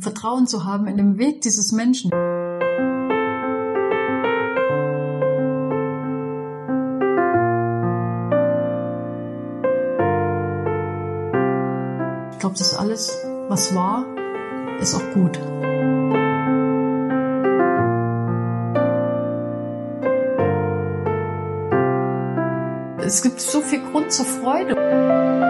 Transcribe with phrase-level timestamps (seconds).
[0.00, 2.10] Vertrauen zu haben in den Weg dieses Menschen.
[12.32, 14.06] Ich glaube, das alles, was war,
[14.80, 15.38] ist auch gut.
[23.04, 25.49] Es gibt so viel Grund zur Freude.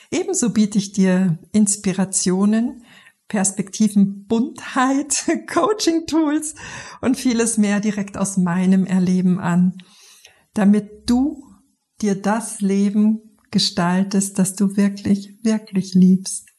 [0.11, 2.83] Ebenso biete ich dir Inspirationen,
[3.29, 6.53] Perspektiven, Buntheit, Coaching-Tools
[6.99, 9.77] und vieles mehr direkt aus meinem Erleben an,
[10.53, 11.41] damit du
[12.01, 16.49] dir das Leben gestaltest, das du wirklich, wirklich liebst.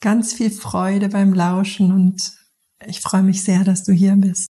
[0.00, 2.32] Ganz viel Freude beim Lauschen und
[2.86, 4.48] ich freue mich sehr, dass du hier bist.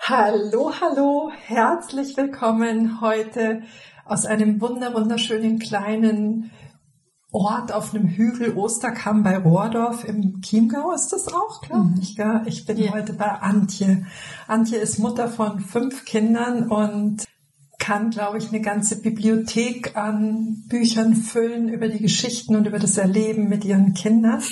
[0.00, 3.62] Hallo, hallo, herzlich willkommen heute
[4.04, 6.52] aus einem wunder wunderschönen kleinen
[7.32, 12.00] Ort auf einem Hügel Osterkamm bei Rohrdorf im Chiemgau ist das auch, glaube mhm.
[12.00, 12.14] ich.
[12.16, 12.92] Ja, ich bin ja.
[12.92, 14.06] heute bei Antje.
[14.46, 17.24] Antje ist Mutter von fünf Kindern und
[17.78, 22.96] kann, glaube ich, eine ganze Bibliothek an Büchern füllen über die Geschichten und über das
[22.96, 24.42] Erleben mit ihren Kindern.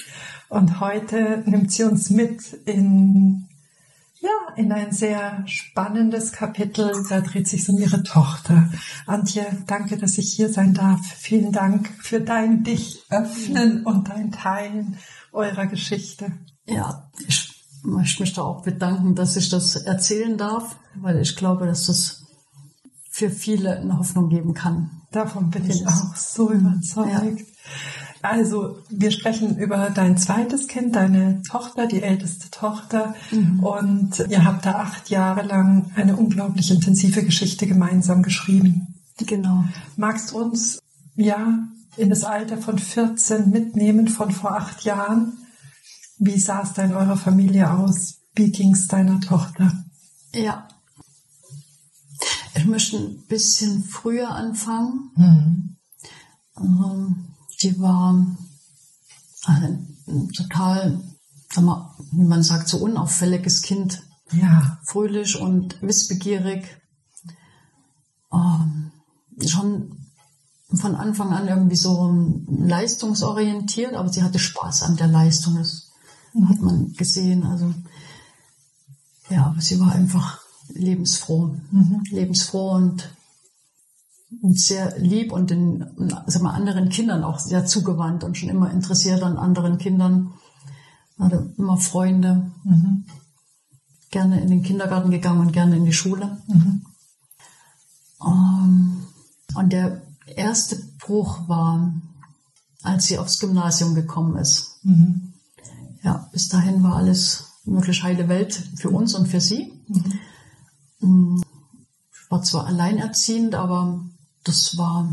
[0.49, 3.44] Und heute nimmt sie uns mit in,
[4.25, 6.93] ja, in ein sehr spannendes Kapitel.
[7.09, 8.71] Da dreht sich um ihre Tochter.
[9.07, 11.01] Antje, danke, dass ich hier sein darf.
[11.07, 14.97] Vielen Dank für dein Dich öffnen und dein Teilen
[15.33, 16.33] eurer Geschichte.
[16.67, 17.53] Ja, ich
[17.83, 22.25] möchte mich da auch bedanken, dass ich das erzählen darf, weil ich glaube, dass das
[23.11, 25.03] für viele eine Hoffnung geben kann.
[25.13, 27.11] Davon bin ich auch so überzeugt.
[27.13, 27.45] Ja.
[28.25, 33.15] Also, wir sprechen über dein zweites Kind, deine Tochter, die älteste Tochter.
[33.31, 33.61] Mhm.
[33.61, 38.95] Und ihr habt da acht Jahre lang eine unglaublich intensive Geschichte gemeinsam geschrieben.
[39.19, 39.65] Genau.
[39.99, 40.79] Magst du uns,
[41.17, 41.69] ja,
[41.99, 45.35] in das Alter von 14 mitnehmen von vor acht Jahren?
[46.17, 48.23] Wie sah es da in eurer Familie aus?
[48.35, 49.85] Wie ging es deiner Tochter?
[50.33, 50.67] Ja.
[52.55, 55.11] Ich möchte ein bisschen früher anfangen.
[55.15, 55.77] Mhm.
[56.59, 57.34] Ähm,
[57.65, 58.15] die war
[59.47, 61.01] ein total,
[61.51, 64.03] sag mal, wie man sagt, so unauffälliges Kind.
[64.33, 64.79] Ja.
[64.85, 66.65] Fröhlich und wissbegierig.
[68.33, 68.93] Ähm,
[69.47, 69.99] schon
[70.73, 75.57] von Anfang an irgendwie so leistungsorientiert, aber sie hatte Spaß an der Leistung.
[75.57, 75.91] Das
[76.33, 76.49] mhm.
[76.49, 77.45] hat man gesehen.
[77.45, 77.73] Also,
[79.31, 81.55] ja, aber sie war einfach lebensfroh.
[81.71, 82.03] Mhm.
[82.11, 83.11] Lebensfroh und
[84.43, 85.85] sehr lieb und den
[86.27, 90.33] sag mal, anderen Kindern auch sehr zugewandt und schon immer interessiert an anderen Kindern.
[91.19, 92.51] Hatte immer Freunde.
[92.65, 93.05] Mhm.
[94.11, 96.39] Gerne in den Kindergarten gegangen und gerne in die Schule.
[96.49, 96.83] Mhm.
[98.19, 99.07] Um, ähm,
[99.57, 101.93] und der erste Bruch war,
[102.83, 104.79] als sie aufs Gymnasium gekommen ist.
[104.83, 105.35] Mhm.
[106.03, 109.73] Ja, bis dahin war alles wirklich heile Welt für uns und für sie.
[111.01, 111.43] Mhm.
[112.29, 114.05] War zwar alleinerziehend, aber
[114.45, 115.13] das war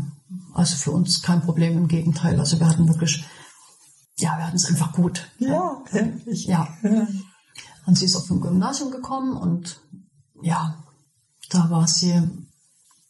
[0.54, 2.38] also für uns kein Problem, im Gegenteil.
[2.38, 3.24] Also wir hatten wirklich,
[4.18, 5.28] ja, wir hatten es einfach gut.
[5.38, 5.82] Ja,
[6.26, 6.68] ich, ja.
[7.86, 9.80] Und sie ist auf dem Gymnasium gekommen und
[10.42, 10.76] ja,
[11.50, 12.12] da war sie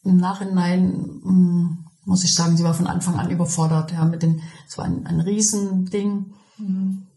[0.03, 3.91] im Nachhinein, hm, muss ich sagen, sie war von Anfang an überfordert.
[3.91, 6.33] Ja, mit den, es war ein, ein Riesending.
[6.57, 7.07] Mhm.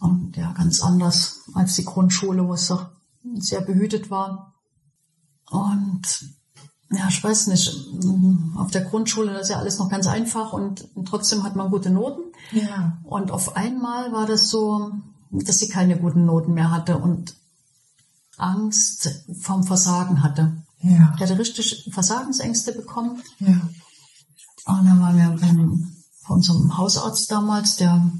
[0.00, 2.88] Und ja, ganz anders als die Grundschule, wo es doch
[3.34, 4.54] sehr behütet war.
[5.50, 6.37] Und
[6.90, 7.70] ja, ich weiß nicht,
[8.56, 11.90] auf der Grundschule das ist ja alles noch ganz einfach und, trotzdem hat man gute
[11.90, 12.22] Noten.
[12.52, 12.98] Ja.
[13.04, 14.92] Und auf einmal war das so,
[15.30, 17.34] dass sie keine guten Noten mehr hatte und
[18.38, 20.62] Angst vom Versagen hatte.
[20.80, 21.14] Ja.
[21.18, 23.22] Die hatte richtig Versagensängste bekommen.
[23.40, 23.60] Ja.
[24.66, 25.92] Und dann waren wir beim,
[26.26, 28.10] bei unserem Hausarzt damals, der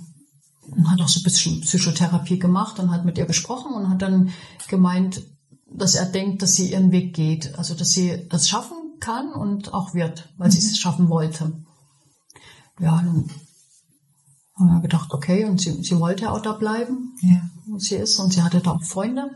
[0.84, 4.30] hat auch so ein bisschen Psychotherapie gemacht und hat mit ihr gesprochen und hat dann
[4.68, 5.22] gemeint,
[5.78, 9.72] dass er denkt, dass sie ihren Weg geht, also dass sie das schaffen kann und
[9.72, 10.52] auch wird, weil mhm.
[10.52, 11.64] sie es schaffen wollte.
[12.80, 13.30] Ja, dann
[14.56, 17.48] haben wir gedacht, okay, und sie, sie wollte auch da bleiben, ja.
[17.66, 19.30] wo sie ist, und sie hatte da auch Freunde.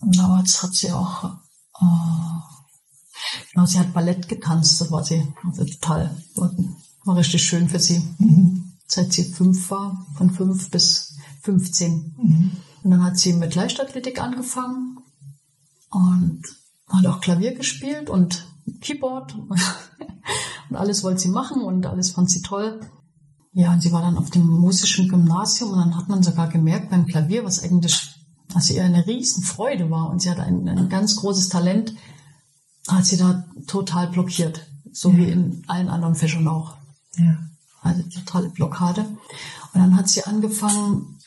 [0.00, 1.86] Und damals hat sie auch, äh,
[3.52, 6.16] genau, sie hat Ballett getanzt, das war sie also total,
[7.04, 8.00] War richtig schön für sie.
[8.18, 8.72] Mhm.
[8.86, 12.14] Seit sie fünf war, von fünf bis 15.
[12.16, 12.56] Mhm.
[12.82, 14.98] Und dann hat sie mit Leichtathletik angefangen
[15.90, 16.42] und
[16.88, 18.46] hat auch Klavier gespielt und
[18.80, 19.34] Keyboard
[20.70, 22.80] und alles wollte sie machen und alles fand sie toll.
[23.52, 26.90] Ja, und sie war dann auf dem musischen Gymnasium und dann hat man sogar gemerkt
[26.90, 28.14] beim Klavier, was eigentlich
[28.54, 31.94] also ihr eine Riesenfreude war und sie hatte ein, ein ganz großes Talent,
[32.88, 35.16] hat sie da total blockiert, so ja.
[35.18, 36.76] wie in allen anderen Fächern auch.
[37.16, 37.38] Ja.
[37.82, 39.02] Also totale Blockade.
[39.72, 41.18] Und dann hat sie angefangen,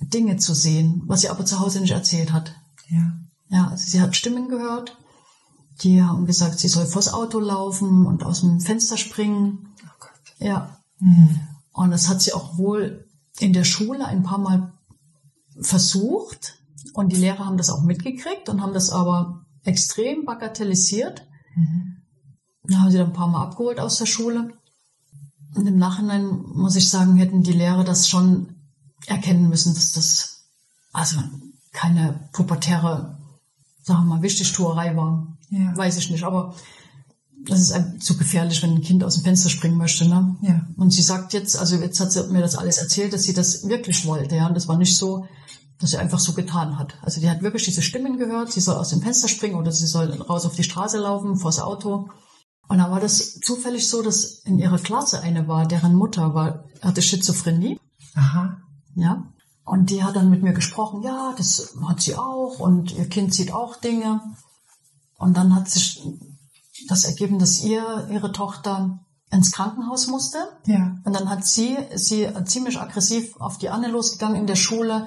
[0.00, 2.54] Dinge zu sehen, was sie aber zu Hause nicht erzählt hat.
[2.88, 3.12] Ja.
[3.48, 4.96] Ja, also sie hat Stimmen gehört,
[5.82, 9.70] die haben gesagt, sie soll vors Auto laufen und aus dem Fenster springen.
[9.82, 10.10] Oh Gott.
[10.38, 10.78] Ja.
[10.98, 11.40] Mhm.
[11.72, 13.08] Und das hat sie auch wohl
[13.38, 14.72] in der Schule ein paar Mal
[15.60, 16.58] versucht
[16.94, 21.26] und die Lehrer haben das auch mitgekriegt und haben das aber extrem bagatellisiert.
[21.56, 21.96] Mhm.
[22.64, 24.52] Da haben sie dann ein paar Mal abgeholt aus der Schule.
[25.54, 28.59] Und im Nachhinein muss ich sagen, hätten die Lehrer das schon
[29.06, 30.44] erkennen müssen, dass das
[30.92, 31.18] also
[31.72, 33.18] keine pubertäre,
[33.82, 35.36] sagen wir mal, Wichtigtuerei war.
[35.50, 35.76] Ja.
[35.76, 36.54] Weiß ich nicht, aber
[37.44, 40.06] das ist zu gefährlich, wenn ein Kind aus dem Fenster springen möchte.
[40.06, 40.36] Ne?
[40.42, 40.66] Ja.
[40.76, 43.68] Und sie sagt jetzt, also jetzt hat sie mir das alles erzählt, dass sie das
[43.68, 44.36] wirklich wollte.
[44.36, 45.26] Ja, und das war nicht so,
[45.78, 46.98] dass sie einfach so getan hat.
[47.02, 49.86] Also die hat wirklich diese Stimmen gehört, sie soll aus dem Fenster springen oder sie
[49.86, 52.10] soll raus auf die Straße laufen, vors Auto.
[52.68, 56.64] Und dann war das zufällig so, dass in ihrer Klasse eine war, deren Mutter war,
[56.82, 57.80] hatte Schizophrenie.
[58.14, 58.58] Aha.
[58.94, 59.24] Ja.
[59.64, 63.32] Und die hat dann mit mir gesprochen, ja, das hat sie auch und ihr Kind
[63.32, 64.20] sieht auch Dinge.
[65.16, 66.02] Und dann hat sich
[66.88, 69.00] das ergeben, dass ihr, ihre Tochter
[69.30, 70.38] ins Krankenhaus musste.
[70.66, 70.96] Ja.
[71.04, 75.06] Und dann hat sie, sie ziemlich aggressiv auf die Anne losgegangen in der Schule,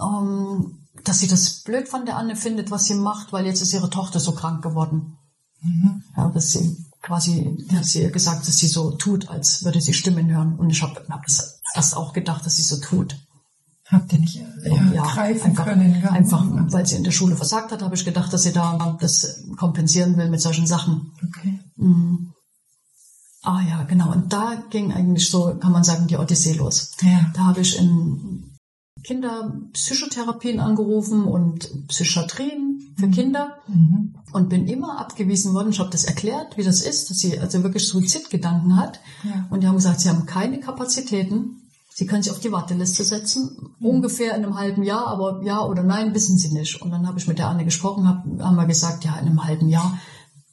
[0.00, 3.74] ähm, dass sie das blöd von der Anne findet, was sie macht, weil jetzt ist
[3.74, 5.18] ihre Tochter so krank geworden.
[5.62, 6.02] Mhm.
[6.16, 10.30] Ja, dass sie quasi, hat sie gesagt, dass sie so tut, als würde sie Stimmen
[10.30, 10.58] hören.
[10.58, 13.16] Und ich habe hab das erst auch gedacht, dass sie so tut.
[13.86, 16.00] Habt ihr nicht ja, ja, greifen einfach, können?
[16.02, 16.10] Ja.
[16.10, 19.44] Einfach, weil sie in der Schule versagt hat, habe ich gedacht, dass sie da das
[19.58, 21.12] kompensieren will mit solchen Sachen.
[21.28, 21.60] Okay.
[21.76, 22.32] Mhm.
[23.42, 24.10] Ah ja, genau.
[24.10, 26.92] Und da ging eigentlich so, kann man sagen, die Odyssee los.
[27.02, 27.30] Ja.
[27.34, 28.54] Da habe ich in
[29.04, 33.12] Kinderpsychotherapien angerufen und Psychiatrien für mhm.
[33.12, 34.14] Kinder mhm.
[34.32, 35.70] und bin immer abgewiesen worden.
[35.70, 39.00] Ich habe das erklärt, wie das ist, dass sie also wirklich Suizidgedanken hat.
[39.24, 39.46] Ja.
[39.50, 41.60] Und die haben gesagt, sie haben keine Kapazitäten.
[41.96, 43.86] Sie können sich auf die Warteliste setzen, mhm.
[43.86, 46.82] ungefähr in einem halben Jahr, aber ja oder nein, wissen sie nicht.
[46.82, 49.44] Und dann habe ich mit der Anne gesprochen, hab, haben wir gesagt, ja, in einem
[49.44, 49.96] halben Jahr,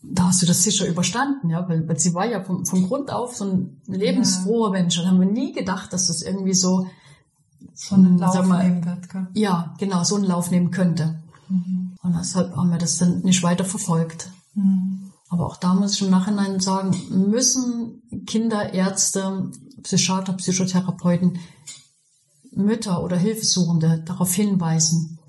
[0.04, 3.12] da hast du das sicher überstanden, ja, weil, weil sie war ja vom, vom Grund
[3.12, 4.70] auf so ein lebensfroher.
[4.70, 6.88] Mensch und haben wir nie gedacht, dass das irgendwie so
[7.74, 9.10] so einen Lauf mal, nehmen wird.
[9.10, 9.28] Gell?
[9.34, 11.22] Ja, genau, so einen Lauf nehmen könnte.
[11.50, 11.96] Mhm.
[12.04, 14.30] Und deshalb haben wir das dann nicht weiter verfolgt.
[14.54, 15.12] Mhm.
[15.30, 19.50] Aber auch da muss ich im Nachhinein sagen, müssen Kinder, Ärzte,
[19.84, 21.40] Psychiater, Psychotherapeuten,
[22.52, 25.20] Mütter oder Hilfesuchende darauf hinweisen,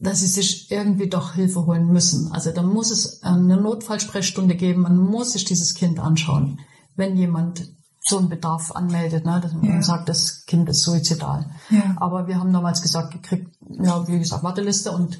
[0.00, 2.32] dass sie sich irgendwie doch Hilfe holen müssen.
[2.32, 6.60] Also da muss es eine Notfallsprechstunde geben, man muss sich dieses Kind anschauen,
[6.96, 7.72] wenn jemand
[8.04, 9.82] so einen Bedarf anmeldet, ne, dass man ja.
[9.82, 11.50] sagt, das Kind ist suizidal.
[11.70, 11.94] Ja.
[11.98, 13.48] Aber wir haben damals gesagt, gekriegt,
[13.80, 15.18] ja, wie gesagt, Warteliste und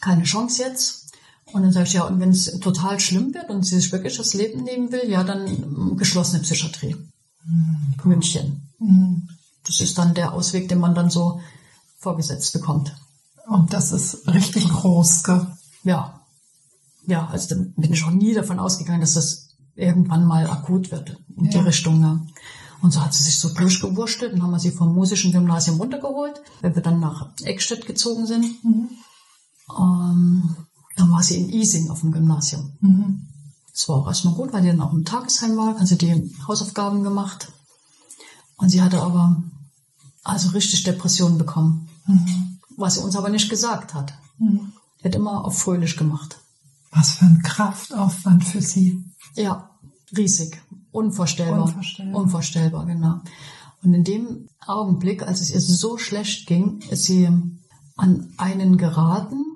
[0.00, 1.06] keine Chance jetzt.
[1.52, 4.18] Und dann sage ich, ja, und wenn es total schlimm wird und sie sich wirklich
[4.18, 6.94] das Leben nehmen will, ja, dann geschlossene Psychiatrie.
[8.04, 8.68] München.
[8.78, 9.28] Mhm.
[9.66, 11.40] Das ist dann der Ausweg, den man dann so
[11.98, 12.96] vorgesetzt bekommt.
[13.46, 15.46] Und das ist richtig groß, gell?
[15.84, 16.20] Ja.
[17.06, 21.18] Ja, also da bin ich auch nie davon ausgegangen, dass das irgendwann mal akut wird
[21.36, 21.50] in ja.
[21.52, 22.00] die Richtung.
[22.00, 22.26] Ne?
[22.82, 26.40] Und so hat sie sich so durchgewurschtelt und haben wir sie vom musischen Gymnasium runtergeholt,
[26.60, 28.44] wenn wir dann nach Eckstedt gezogen sind.
[28.64, 28.88] Mhm.
[29.78, 30.56] Ähm,
[30.96, 32.72] dann war sie in Ising auf dem Gymnasium.
[32.80, 33.27] Mhm.
[33.78, 36.34] Das war auch erstmal gut, weil die dann auch im Tagesheim war, hat sie die
[36.48, 37.52] Hausaufgaben gemacht.
[38.56, 39.40] Und sie hatte aber
[40.24, 42.58] also richtig Depressionen bekommen, mhm.
[42.76, 44.14] was sie uns aber nicht gesagt hat.
[44.38, 44.72] Mhm.
[44.98, 46.40] Sie hat immer auf fröhlich gemacht.
[46.90, 49.04] Was für ein Kraftaufwand für sie.
[49.36, 49.70] Ja,
[50.16, 50.60] riesig.
[50.90, 51.62] Unvorstellbar.
[51.66, 52.20] Unvorstellbar.
[52.20, 53.20] Unvorstellbar, genau.
[53.84, 57.28] Und in dem Augenblick, als es ihr so schlecht ging, ist sie
[57.96, 59.47] an einen geraten,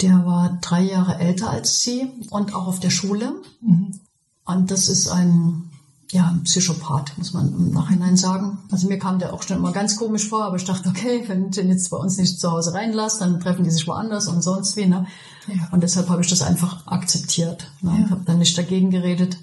[0.00, 3.34] der war drei Jahre älter als sie und auch auf der Schule.
[3.60, 4.00] Mhm.
[4.44, 5.70] Und das ist ein,
[6.10, 8.58] ja, ein Psychopath, muss man im Nachhinein sagen.
[8.70, 11.50] Also mir kam der auch schon immer ganz komisch vor, aber ich dachte, okay, wenn
[11.50, 14.76] den jetzt bei uns nicht zu Hause reinlässt, dann treffen die sich woanders und sonst
[14.76, 14.86] wie.
[14.86, 15.06] Ne?
[15.48, 15.68] Ja.
[15.72, 17.70] Und deshalb habe ich das einfach akzeptiert.
[17.82, 17.92] Ne?
[17.98, 18.04] Ja.
[18.04, 19.38] Ich habe dann nicht dagegen geredet.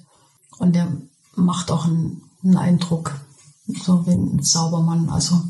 [0.58, 0.88] Und der
[1.36, 3.20] macht auch einen, einen Eindruck,
[3.68, 5.10] so wie ein Saubermann.
[5.10, 5.44] Also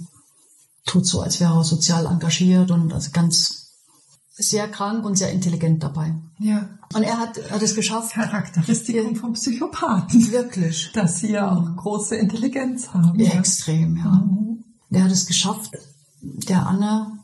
[0.86, 3.65] tut so, als wäre er sozial engagiert und also ganz
[4.38, 6.14] sehr krank und sehr intelligent dabei.
[6.40, 6.70] Ja.
[6.94, 8.14] Und er hat, hat es geschafft.
[8.14, 10.32] Charakteristikum vom Psychopathen.
[10.32, 10.92] Wirklich.
[10.94, 13.20] Dass sie ja auch große Intelligenz haben.
[13.20, 14.12] Ja, extrem, ja.
[14.12, 14.64] Mhm.
[14.90, 15.72] Der hat es geschafft,
[16.22, 17.18] der Anna,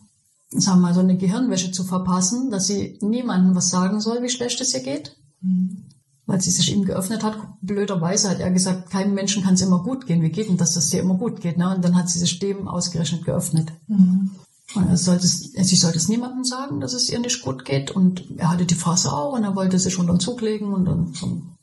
[0.50, 4.30] sagen wir mal, so eine Gehirnwäsche zu verpassen, dass sie niemandem was sagen soll, wie
[4.30, 5.18] schlecht es ihr geht.
[5.41, 5.84] Mhm.
[6.25, 9.84] Weil sie sich ihm geöffnet hat, blöderweise hat er gesagt, keinem Menschen kann es immer
[9.84, 10.22] gut gehen.
[10.22, 11.58] Wie geht denn das, dass es dir immer gut geht?
[11.58, 11.75] Ne?
[11.75, 13.74] Und dann hat sie sich dem ausgerechnet geöffnet.
[13.88, 14.32] Mhm.
[14.75, 17.91] Und er sollte es, sie sollte es niemandem sagen, dass es ihr nicht gut geht.
[17.91, 20.85] Und er hatte die Phase auch und er wollte sich unter den Zug legen und
[20.85, 21.57] dann so ein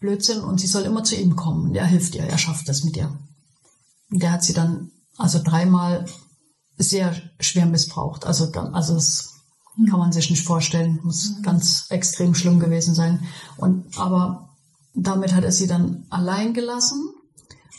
[0.00, 0.40] Blödsinn.
[0.42, 1.70] Und sie soll immer zu ihm kommen.
[1.70, 3.16] Und er hilft ihr, er schafft das mit ihr.
[4.10, 6.06] Und der hat sie dann also dreimal
[6.78, 8.26] sehr schwer missbraucht.
[8.26, 9.34] Also dann, also das
[9.88, 11.00] kann man sich nicht vorstellen.
[11.02, 13.26] Muss ganz extrem schlimm gewesen sein.
[13.56, 14.50] Und aber
[14.94, 17.12] damit hat er sie dann allein gelassen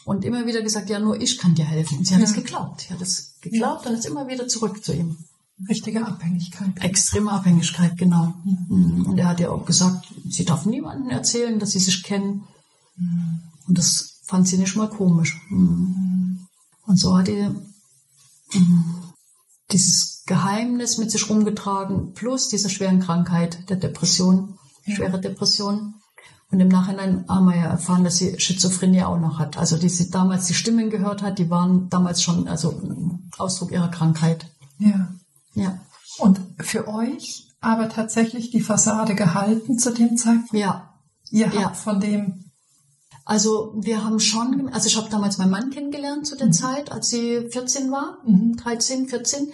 [0.06, 2.00] und immer wieder gesagt, ja, nur ich kann dir helfen.
[2.00, 2.28] Und sie hat Ja.
[2.28, 2.82] es geglaubt.
[2.82, 5.18] Sie hat es geglaubt und ist immer wieder zurück zu ihm.
[5.70, 6.84] Richtige Abhängigkeit.
[6.84, 8.34] Extreme Abhängigkeit, genau.
[8.44, 9.06] Mhm.
[9.06, 12.44] Und er hat ihr auch gesagt, sie darf niemandem erzählen, dass sie sich kennen.
[13.68, 15.40] Und das fand sie nicht mal komisch.
[15.50, 16.48] Mhm.
[16.88, 17.54] Und so hat er
[18.54, 18.96] mhm,
[19.72, 24.96] dieses Geheimnis mit sich rumgetragen, plus diese schweren Krankheit der Depression, Ja.
[24.96, 25.94] schwere Depression.
[26.52, 29.58] Und im Nachhinein haben wir ja erfahren, dass sie Schizophrenie auch noch hat.
[29.58, 32.82] Also die sie damals die Stimmen gehört hat, die waren damals schon also
[33.38, 34.46] Ausdruck ihrer Krankheit.
[34.78, 35.08] Ja.
[35.54, 35.80] Ja.
[36.18, 40.54] Und für euch aber tatsächlich die Fassade gehalten zu dem Zeitpunkt.
[40.54, 40.90] Ja,
[41.30, 41.70] Ihr habt Ja.
[41.74, 42.46] von dem
[43.24, 46.54] Also wir haben schon, also ich habe damals meinen Mann kennengelernt zu der Mhm.
[46.54, 48.58] Zeit, als sie 14 war, Mhm.
[48.58, 49.48] 13, 14.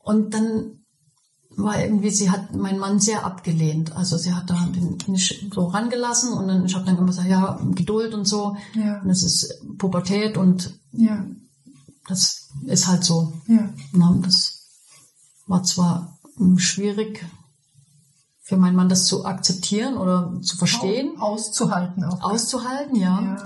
[0.00, 0.79] Und dann
[1.56, 3.94] war irgendwie, sie hat meinen Mann sehr abgelehnt.
[3.96, 7.28] Also sie hat da den nicht so rangelassen und dann, ich habe dann immer gesagt,
[7.28, 8.56] ja, Geduld und so.
[8.74, 9.00] Ja.
[9.00, 11.24] Und es ist Pubertät und Ja.
[12.08, 13.32] das ist halt so.
[13.46, 13.68] Ja.
[13.92, 14.66] Na, das
[15.46, 16.18] war zwar
[16.56, 17.26] schwierig
[18.42, 22.22] für meinen Mann, das zu akzeptieren oder zu verstehen, Auszuhalten auch.
[22.22, 23.20] auszuhalten, ja.
[23.20, 23.44] ja.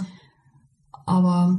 [1.07, 1.59] Aber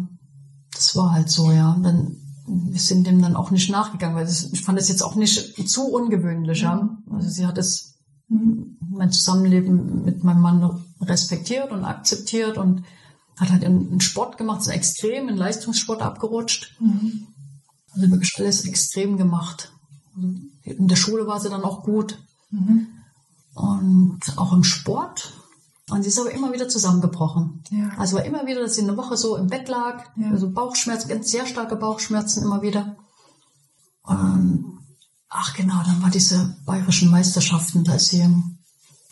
[0.73, 1.77] das war halt so, ja.
[1.83, 5.69] Dann wir sind dem dann auch nicht nachgegangen, weil ich fand das jetzt auch nicht
[5.69, 6.97] zu ungewöhnlich, ja.
[7.09, 7.91] Also sie hat es
[8.27, 8.77] Mhm.
[8.89, 12.83] mein Zusammenleben mit meinem Mann respektiert und akzeptiert und
[13.37, 16.75] hat halt einen einen Sport gemacht, so extrem in Leistungssport abgerutscht.
[16.79, 17.27] Mhm.
[17.93, 19.71] Also wirklich alles extrem gemacht.
[20.63, 22.17] In der Schule war sie dann auch gut
[22.49, 22.87] Mhm.
[23.53, 25.33] und auch im Sport.
[25.89, 27.63] Und sie ist aber immer wieder zusammengebrochen.
[27.69, 27.89] Ja.
[27.97, 30.31] Also war immer wieder, dass sie eine Woche so im Bett lag, Ja.
[30.31, 32.95] also Bauchschmerzen, ganz sehr starke Bauchschmerzen immer wieder.
[34.03, 34.79] Und,
[35.29, 38.27] ach genau, dann war diese bayerischen Meisterschaften, da ist sie,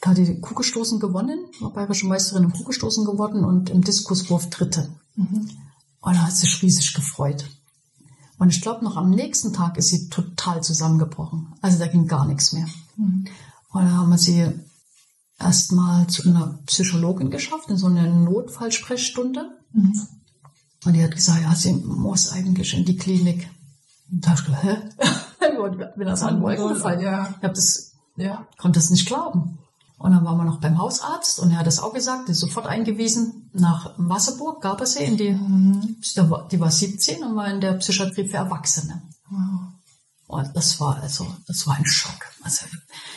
[0.01, 4.89] da hat die Kugelstoßen gewonnen, war bayerische Meisterin im Kugelstoßen geworden und im Diskuswurf Dritte.
[5.15, 5.49] Mhm.
[6.01, 7.45] Und da hat sie sich riesig gefreut.
[8.39, 11.53] Und ich glaube, noch am nächsten Tag ist sie total zusammengebrochen.
[11.61, 12.67] Also da ging gar nichts mehr.
[12.97, 13.25] Mhm.
[13.71, 14.51] Und da haben wir sie
[15.43, 19.49] erstmal zu einer Psychologin geschafft, in so eine Notfallsprechstunde.
[19.73, 19.93] Mhm.
[20.85, 23.49] Und die hat gesagt, ja, sie muss eigentlich in die Klinik.
[24.11, 24.77] Und da hab ich gedacht, hä?
[25.45, 26.99] Ich bin das an Wolken gefallen.
[27.01, 27.29] Ja.
[27.37, 28.47] Ich hab das, Ja.
[28.57, 29.57] konnte das nicht glauben.
[29.97, 32.65] Und dann waren wir noch beim Hausarzt und er hat das auch gesagt, ist sofort
[32.65, 35.95] eingewiesen nach Wasserburg, Gabersee, in die, Mhm.
[36.51, 39.01] die war 17 und war in der Psychiatrie für Erwachsene.
[39.29, 39.72] Wow.
[40.33, 42.25] Und das war also, das war ein Schock.
[42.43, 42.65] Also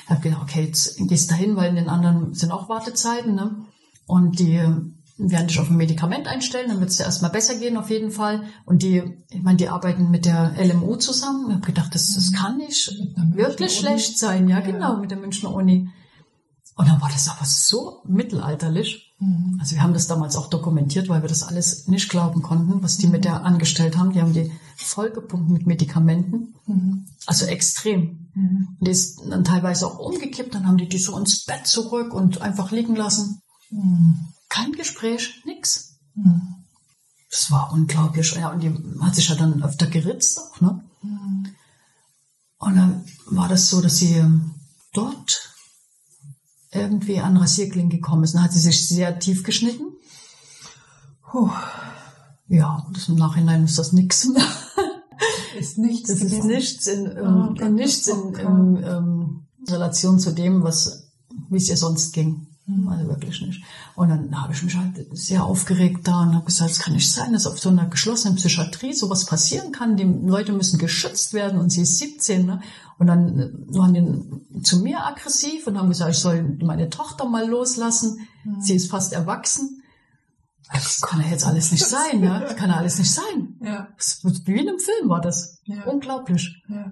[0.05, 3.35] ich habe gedacht, okay, jetzt gehst du dahin, weil in den anderen sind auch Wartezeiten,
[3.35, 3.57] ne?
[4.07, 4.63] Und die
[5.19, 8.11] werden dich auf ein Medikament einstellen, dann wird es dir erstmal besser gehen, auf jeden
[8.11, 8.43] Fall.
[8.67, 11.47] Und die, ich meine, die arbeiten mit der LMU zusammen.
[11.49, 12.93] Ich habe gedacht, das, das kann nicht
[13.33, 14.49] wirklich schlecht sein.
[14.49, 14.65] Ja, Ja.
[14.65, 15.89] genau, mit der Münchner Uni.
[16.77, 19.06] Und dann war das aber so mittelalterlich.
[19.19, 19.57] Mhm.
[19.61, 22.99] Also wir haben das damals auch dokumentiert, weil wir das alles nicht glauben konnten, was
[22.99, 24.13] die mit der angestellt haben.
[24.13, 26.55] Die haben die vollgepumpt mit Medikamenten.
[26.67, 27.07] Mhm.
[27.27, 28.29] Also extrem.
[28.35, 28.77] Mhm.
[28.79, 32.13] Und die ist dann teilweise auch umgekippt, dann haben die die so ins Bett zurück
[32.13, 33.41] und einfach liegen lassen.
[33.71, 34.29] Mhm.
[34.49, 35.97] Kein Gespräch, nix.
[36.15, 36.57] Mhm.
[37.31, 38.35] Das war unglaublich.
[38.35, 40.83] Ja, und die hat sich ja dann öfter geritzt auch, ne?
[41.03, 41.49] Mhm.
[42.59, 44.55] Und dann war das so, dass sie ähm,
[44.93, 45.56] dort
[46.77, 48.35] irgendwie an Rasierklingen gekommen ist.
[48.35, 49.85] Dann hat sie sich sehr tief geschnitten.
[51.31, 51.51] Puh.
[52.49, 54.29] Ja, das im Nachhinein ist das nix.
[55.59, 56.11] Ist nichts.
[56.11, 61.09] Das ist nichts in, Oh ähm, Gott, nichts in, in ähm, Relation zu dem, was,
[61.49, 62.46] wie es ihr sonst ging.
[62.69, 63.63] Also wirklich nicht.
[63.95, 67.13] Und dann habe ich mich halt sehr aufgeregt da und habe gesagt, es kann nicht
[67.13, 69.97] sein, dass auf so einer geschlossenen Psychiatrie sowas passieren kann.
[69.97, 72.45] Die Leute müssen geschützt werden und sie ist 17.
[72.45, 72.61] Ne?
[72.99, 77.27] Und dann äh, waren die zu mir aggressiv und haben gesagt, ich soll meine Tochter
[77.27, 78.27] mal loslassen.
[78.45, 78.61] Mhm.
[78.61, 79.83] Sie ist fast erwachsen.
[80.73, 82.41] Das kann ja jetzt alles nicht sein, ne?
[82.43, 83.57] Das kann ja alles nicht sein.
[83.61, 83.87] Ja.
[84.45, 85.61] Wie in einem Film war das.
[85.65, 85.85] Ja.
[85.85, 86.61] Unglaublich.
[86.69, 86.91] Ja.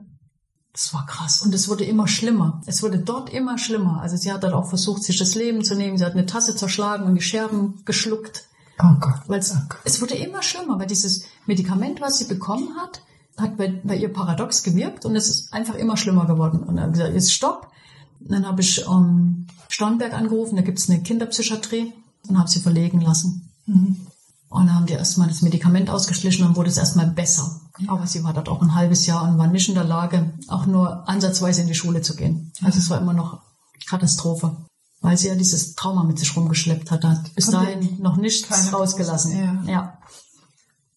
[0.75, 1.41] Das war krass.
[1.43, 2.61] Und es wurde immer schlimmer.
[2.67, 4.01] Es wurde dort immer schlimmer.
[4.03, 5.97] Also sie hat dann auch versucht, sich das Leben zu nehmen.
[5.97, 8.49] Sie hat eine Tasse zerschlagen und die Scherben geschluckt.
[8.81, 9.21] Oh Gott.
[9.29, 13.03] Weil es, oh es wurde immer schlimmer, weil dieses Medikament, was sie bekommen hat,
[13.37, 16.65] hat bei, bei ihr paradox gewirkt und es ist einfach immer schlimmer geworden.
[16.65, 17.71] Und dann habe ich gesagt, jetzt stopp.
[18.19, 21.93] Und dann habe ich ähm, Starnberg angerufen, da gibt es eine Kinderpsychiatrie
[22.27, 23.49] und habe sie verlegen lassen.
[23.67, 24.07] Mhm.
[24.49, 27.61] Und dann haben die erstmal das Medikament ausgeschlichen und wurde es erstmal besser.
[27.89, 30.67] Aber sie war dort auch ein halbes Jahr und war nicht in der Lage, auch
[30.67, 32.53] nur ansatzweise in die Schule zu gehen.
[32.63, 33.41] Also es war immer noch
[33.89, 34.57] Katastrophe.
[35.01, 37.05] Weil sie ja dieses Trauma mit sich rumgeschleppt hat.
[37.05, 39.33] Hat bis Und dahin noch nichts rausgelassen.
[39.33, 39.71] große- ja.
[39.71, 39.99] ja.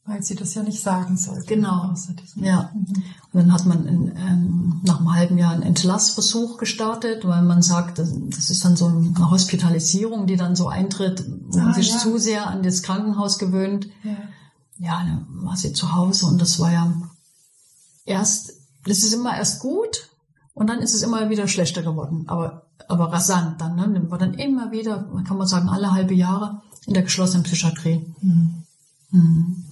[0.06, 1.46] Weil sie das ja nicht sagen sollte.
[1.48, 1.94] Genau.
[2.36, 2.72] Ja.
[2.74, 2.86] Mhm.
[2.88, 3.04] Und
[3.34, 8.00] dann hat man in, ähm, nach einem halben Jahr einen Entlassversuch gestartet, weil man sagt,
[8.00, 11.90] das, das ist dann so eine Hospitalisierung, die dann so eintritt, wo man Ah, sich
[11.90, 11.98] ja.
[11.98, 13.88] zu sehr an das Krankenhaus gewöhnt.
[14.06, 14.16] Ja.
[14.80, 16.94] Ja, dann war sie zu Hause und das war ja
[18.06, 18.54] erst,
[18.86, 20.10] das ist immer erst gut
[20.54, 23.90] und dann ist es immer wieder schlechter geworden, aber aber rasant dann, ne?
[23.92, 28.06] Dann war dann immer wieder, kann man sagen, alle halbe Jahre in der geschlossenen Psychiatrie.
[28.22, 28.64] Mhm.
[29.12, 29.64] Mhm.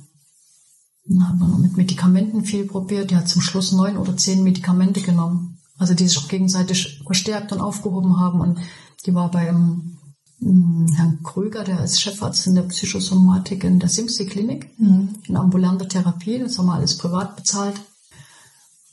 [1.06, 3.12] Dann hat man noch mit Medikamenten viel probiert.
[3.12, 5.60] Die hat zum Schluss neun oder zehn Medikamente genommen.
[5.78, 8.42] Also die sich auch gegenseitig verstärkt und aufgehoben haben.
[8.42, 8.60] Und
[9.06, 9.98] die war beim ähm,
[10.42, 15.16] Herrn Krüger, der ist Chefarzt in der Psychosomatik in der Simsey-Klinik, Mhm.
[15.28, 16.40] in ambulanter Therapie.
[16.40, 17.80] Das haben wir alles privat bezahlt.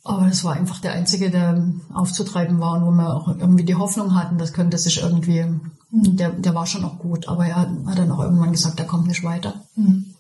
[0.04, 3.74] Aber das war einfach der einzige, der aufzutreiben war und wo wir auch irgendwie die
[3.76, 5.44] Hoffnung hatten, das könnte sich irgendwie,
[5.90, 8.86] der, der war schon auch gut, aber er hat hat dann auch irgendwann gesagt, er
[8.86, 9.62] kommt nicht weiter.
[9.76, 10.14] Mhm.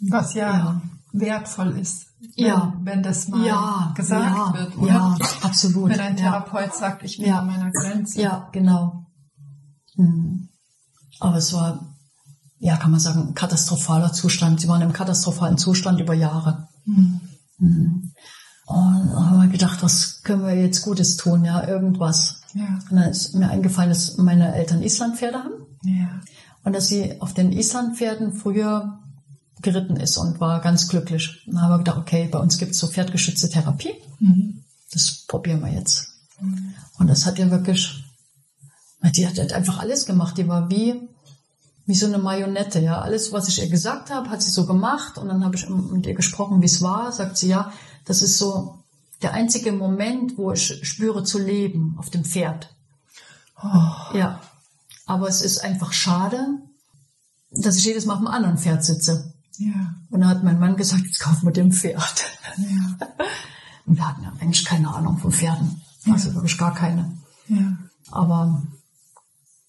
[0.00, 0.82] Was ja, Ja.
[1.12, 2.74] wertvoll ist, wenn, Ja.
[2.82, 4.88] wenn das mal Ja, gesagt ja, wird, oder?
[4.92, 5.90] ja, absolut.
[5.90, 6.16] Wenn ein.
[6.16, 7.38] Therapeut sagt, ich bin Ja.
[7.38, 8.20] an meiner Grenze.
[8.20, 9.06] Ja, genau.
[9.96, 10.48] Mhm.
[11.20, 11.94] Aber es war,
[12.58, 14.60] ja, kann man sagen, ein katastrophaler Zustand.
[14.60, 16.68] Sie waren im katastrophalen Zustand über Jahre.
[16.84, 17.20] Mhm.
[17.58, 18.12] Mhm.
[18.66, 21.44] Und da haben wir gedacht, was können wir jetzt Gutes tun?
[21.44, 22.40] Ja, irgendwas.
[22.54, 22.78] Ja.
[22.90, 26.20] Und dann ist mir eingefallen, dass meine Eltern Islandpferde haben Ja.
[26.64, 28.98] und dass sie auf den Islandpferden früher
[29.60, 31.44] geritten ist und war ganz glücklich.
[31.46, 33.94] Dann haben wir gedacht, okay, bei uns gibt es so pferdgeschützte Therapie.
[34.18, 34.62] Mhm.
[34.92, 36.08] Das probieren wir jetzt.
[36.98, 38.01] Und das hat ihr wirklich,
[39.10, 40.38] die hat halt einfach alles gemacht.
[40.38, 41.08] Die war wie,
[41.86, 43.00] wie so eine Marionette, ja.
[43.00, 45.18] Alles, was ich ihr gesagt habe, hat sie so gemacht.
[45.18, 47.12] Und dann habe ich mit ihr gesprochen, wie es war.
[47.12, 47.72] Sagt sie, ja,
[48.04, 48.78] das ist so
[49.22, 52.74] der einzige Moment, wo ich spüre zu leben auf dem Pferd.
[53.62, 54.16] Oh.
[54.16, 54.40] Ja.
[55.06, 56.58] Aber es ist einfach schade,
[57.50, 59.32] dass ich jedes Mal auf einem anderen Pferd sitze.
[59.58, 59.94] Ja.
[60.10, 62.24] Und dann hat mein Mann gesagt, jetzt kaufen wir dem Pferd.
[62.56, 63.08] Ja.
[63.86, 65.82] Und wir hatten ja eigentlich keine Ahnung von Pferden.
[66.10, 67.16] Also wirklich gar keine.
[67.48, 67.76] Ja.
[68.10, 68.62] Aber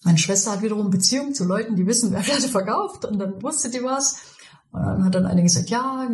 [0.03, 3.05] meine Schwester hat wiederum Beziehungen zu Leuten, die wissen, wer Pferde verkauft.
[3.05, 4.17] Und dann wusste die was.
[4.71, 6.09] Und dann hat dann eine gesagt, ja,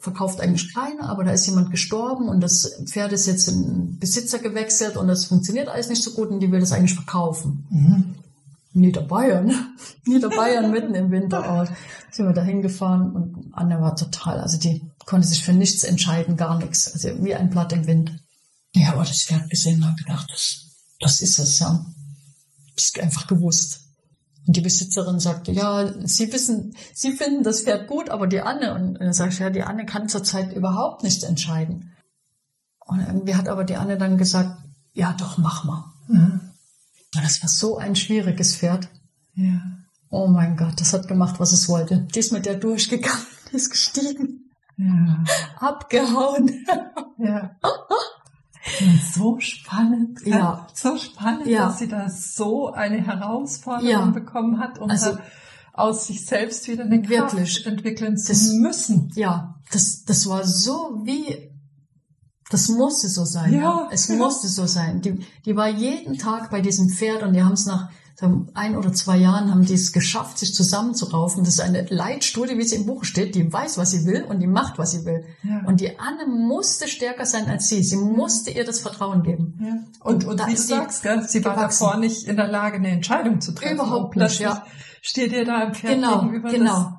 [0.00, 4.38] verkauft eigentlich keine, aber da ist jemand gestorben und das Pferd ist jetzt in Besitzer
[4.38, 7.66] gewechselt und das funktioniert alles nicht so gut und die will das eigentlich verkaufen.
[7.68, 8.14] Mhm.
[8.72, 9.52] Niederbayern.
[10.06, 11.68] Niederbayern mitten im Winter aus.
[12.10, 16.38] Sind wir da hingefahren und Anne war total, also die konnte sich für nichts entscheiden,
[16.38, 16.90] gar nichts.
[16.92, 18.18] Also wie ein Blatt im Wind.
[18.74, 21.84] Ja, aber das Pferd gesehen und habe gedacht, das, das ist es, ja.
[22.80, 23.80] Das einfach gewusst.
[24.46, 28.74] Und die Besitzerin sagte, ja, Sie wissen, Sie finden das Pferd gut, aber die Anne,
[28.74, 31.92] und dann sag ich, ja, die Anne kann zurzeit überhaupt nicht entscheiden.
[32.86, 34.56] Und irgendwie hat aber die Anne dann gesagt,
[34.92, 35.84] ja, doch, mach mal.
[36.08, 36.40] Mhm.
[37.14, 38.88] Und das war so ein schwieriges Pferd.
[39.34, 39.60] Ja.
[40.10, 42.08] Oh mein Gott, das hat gemacht, was es wollte.
[42.14, 45.22] Die ist mit der durchgegangen, die ist gestiegen, Ja.
[45.58, 46.66] abgehauen.
[47.18, 47.56] Ja.
[49.12, 50.20] So spannend?
[50.24, 50.66] Ja.
[50.74, 51.66] so spannend, Ja.
[51.66, 54.04] dass sie da so eine Herausforderung Ja.
[54.06, 55.18] bekommen hat, um Also-
[55.72, 57.66] aus sich selbst wieder eine Kraft Wirklich.
[57.66, 59.10] entwickeln zu Das- müssen.
[59.14, 61.50] Ja, das, das war so wie,
[62.50, 63.54] das musste so sein.
[63.54, 64.16] Ja, Es ja.
[64.16, 65.00] musste so sein.
[65.00, 67.88] Die, die war jeden Tag bei diesem Pferd und die haben es nach
[68.54, 71.44] ein oder zwei Jahren haben die es geschafft, sich zusammenzuraufen.
[71.44, 73.34] Das ist eine Leitstudie, wie es im Buch steht.
[73.34, 75.24] Die weiß, was sie will und die macht, was sie will.
[75.42, 75.62] Ja.
[75.66, 77.82] Und die Anne musste stärker sein als sie.
[77.82, 79.58] Sie musste ihr das Vertrauen geben.
[79.62, 79.72] Ja.
[80.04, 81.22] Und, Und und wie du sie sagst, gell?
[81.28, 81.84] sie war gewachsen.
[81.84, 83.74] davor nicht in der Lage, eine Entscheidung zu treffen.
[83.74, 84.64] Überhaupt und nicht, ja.
[85.02, 86.92] steht ihr da im Pferd Genau, gegenüber, genau.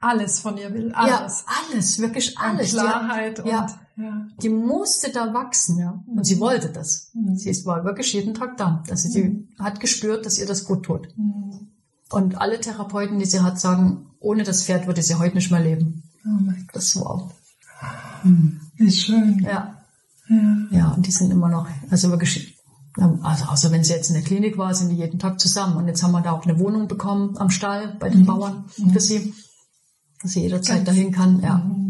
[0.00, 0.92] alles von ihr will.
[0.94, 1.10] Alles.
[1.46, 2.70] Ja, alles, wirklich alles.
[2.70, 3.66] Die- Klarheit und ja.
[3.96, 4.26] Ja.
[4.42, 6.02] die musste da wachsen, ja.
[6.06, 7.10] Und sie wollte das.
[7.14, 7.36] Mhm.
[7.36, 8.82] Sie war wirklich jeden Tag da.
[8.90, 11.08] Also sie hat gespürt, dass ihr das gut tut.
[11.16, 11.68] Mhm.
[12.10, 15.60] Und alle Therapeuten, die sie hat, sagen, ohne das Pferd würde sie heute nicht mehr
[15.62, 16.02] leben.
[16.24, 17.32] Oh mein Gott, Das wow.
[18.76, 19.40] wie schön.
[19.40, 19.78] Ja.
[20.28, 20.56] Ja.
[20.70, 22.58] Ja, und die sind immer noch, also wirklich,
[22.96, 25.76] also außer wenn sie jetzt in der Klinik war, sind die jeden Tag zusammen.
[25.76, 29.00] Und jetzt haben wir da auch eine Wohnung bekommen am Stall bei den Bauern für
[29.00, 29.34] sie,
[30.22, 31.40] dass sie jederzeit dahin kann.
[31.40, 31.83] Ja, Mhm.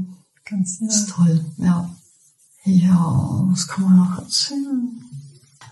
[0.45, 1.45] Ganz das ist toll.
[1.57, 1.91] Ja.
[2.65, 5.05] Ja, was kann man noch erzählen?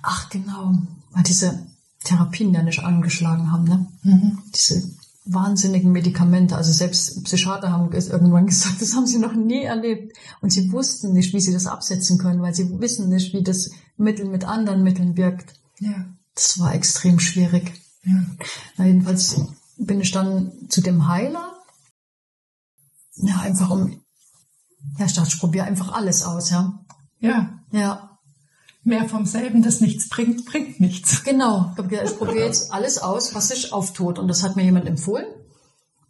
[0.02, 0.74] Ach, genau,
[1.12, 1.66] weil diese
[2.04, 3.86] Therapien ja nicht angeschlagen haben, ne?
[4.02, 4.38] Mhm.
[4.54, 4.82] Diese
[5.24, 6.56] wahnsinnigen Medikamente.
[6.56, 10.16] Also selbst Psychiater haben irgendwann gesagt, das haben sie noch nie erlebt.
[10.40, 13.70] Und sie wussten nicht, wie sie das absetzen können, weil sie wissen nicht, wie das
[13.96, 15.54] Mittel mit anderen Mitteln wirkt.
[15.78, 16.06] Ja.
[16.34, 17.72] Das war extrem schwierig.
[18.04, 18.24] Ja.
[18.76, 19.40] Na, jedenfalls
[19.76, 21.52] bin ich dann zu dem Heiler.
[23.16, 24.01] Ja, einfach um,
[24.98, 26.78] ja, ich dachte, ich probiere einfach alles aus, ja.
[27.20, 27.50] Ja.
[27.70, 28.12] Ja,
[28.84, 31.22] Mehr vom selben, das nichts bringt, bringt nichts.
[31.22, 34.18] Genau, ich, probiere jetzt alles aus, was sich auftut.
[34.18, 35.26] Und das hat mir jemand empfohlen.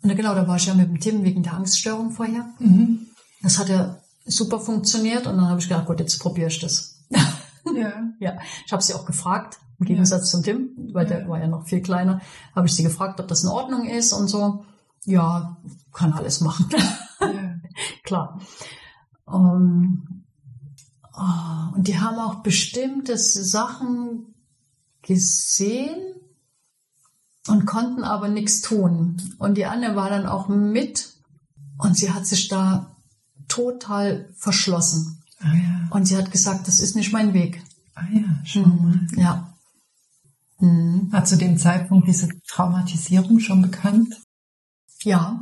[0.03, 2.47] Und genau, da war ich ja mit dem Tim wegen der Angststörung vorher.
[2.59, 3.09] Mhm.
[3.43, 5.27] Das hat ja super funktioniert.
[5.27, 6.97] Und dann habe ich gedacht, gut, jetzt probiere ich das.
[7.65, 7.93] Ja.
[8.19, 11.29] ja, ich habe sie auch gefragt, im Gegensatz zum Tim, weil der Ja.
[11.29, 12.21] war ja noch viel kleiner,
[12.57, 14.65] habe ich sie gefragt, ob das in Ordnung ist und so.
[15.05, 15.57] Ja,
[15.93, 16.69] kann alles machen.
[18.05, 18.41] Klar.
[19.29, 20.25] Ähm,
[21.13, 24.35] ah, und die haben auch bestimmte Sachen
[25.03, 26.15] gesehen
[27.49, 29.17] und konnten aber nichts tun.
[29.39, 31.15] Und die Anne war dann auch mit
[31.79, 32.97] und sie hat sich da
[33.49, 35.23] total verschlossen.
[35.41, 35.89] Ah ja.
[35.91, 37.63] Und sie hat gesagt, das ist nicht mein Weg.
[37.95, 39.07] Ah ja, schau mal.
[39.17, 39.55] Ja.
[40.61, 41.13] Mhm.
[41.13, 44.23] War zu dem Zeitpunkt diese Traumatisierung schon bekannt?
[45.03, 45.42] Ja,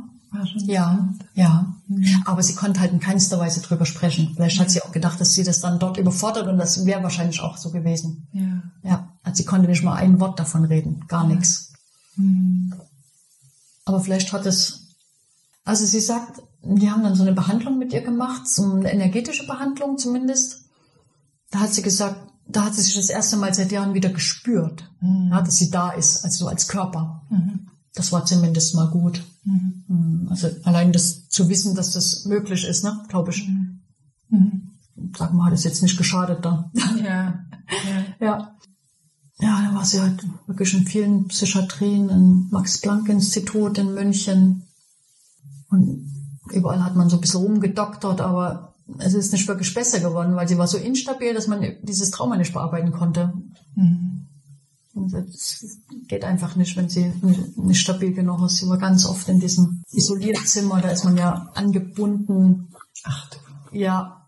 [0.65, 1.75] ja, ja.
[1.87, 2.23] Mhm.
[2.25, 4.31] Aber sie konnte halt in keinster Weise drüber sprechen.
[4.35, 7.41] Vielleicht hat sie auch gedacht, dass sie das dann dort überfordert und das wäre wahrscheinlich
[7.41, 8.27] auch so gewesen.
[8.31, 8.63] Ja.
[8.83, 11.73] Ja, also sie konnte nicht mal ein Wort davon reden, gar nichts.
[12.15, 12.73] Mhm.
[13.85, 14.95] Aber vielleicht hat es,
[15.65, 19.45] also sie sagt, die haben dann so eine Behandlung mit ihr gemacht, so eine energetische
[19.47, 20.65] Behandlung zumindest.
[21.49, 24.89] Da hat sie gesagt, da hat sie sich das erste Mal seit Jahren wieder gespürt,
[25.01, 25.29] Mhm.
[25.31, 27.23] ja, dass sie da ist, also so als Körper.
[27.29, 27.50] Mhm.
[27.93, 29.21] Das war zumindest mal gut.
[29.43, 29.83] Mhm.
[29.87, 33.47] Hm, Also allein das zu wissen, dass das möglich ist, ne, glaube ich.
[33.47, 33.81] Mhm.
[35.17, 36.71] Sag mal, hat es jetzt nicht geschadet da.
[36.73, 36.95] Ja.
[37.03, 37.39] Ja.
[38.19, 38.55] Ja.
[39.39, 44.67] Ja, dann war sie halt wirklich in vielen Psychiatrien, im Max-Planck-Institut in München.
[45.69, 46.05] Und
[46.51, 50.47] überall hat man so ein bisschen rumgedoktert, aber es ist nicht wirklich besser geworden, weil
[50.47, 53.33] sie war so instabil, dass man dieses Trauma nicht bearbeiten konnte.
[53.75, 54.10] Mhm.
[54.93, 55.65] Und das
[56.07, 57.13] geht einfach nicht, wenn sie
[57.55, 58.57] nicht, stabil genug ist.
[58.57, 62.67] Sie war ganz oft in diesem Isolierzimmer, da ist man ja angebunden.
[63.03, 63.77] Ach du.
[63.77, 64.27] Ja.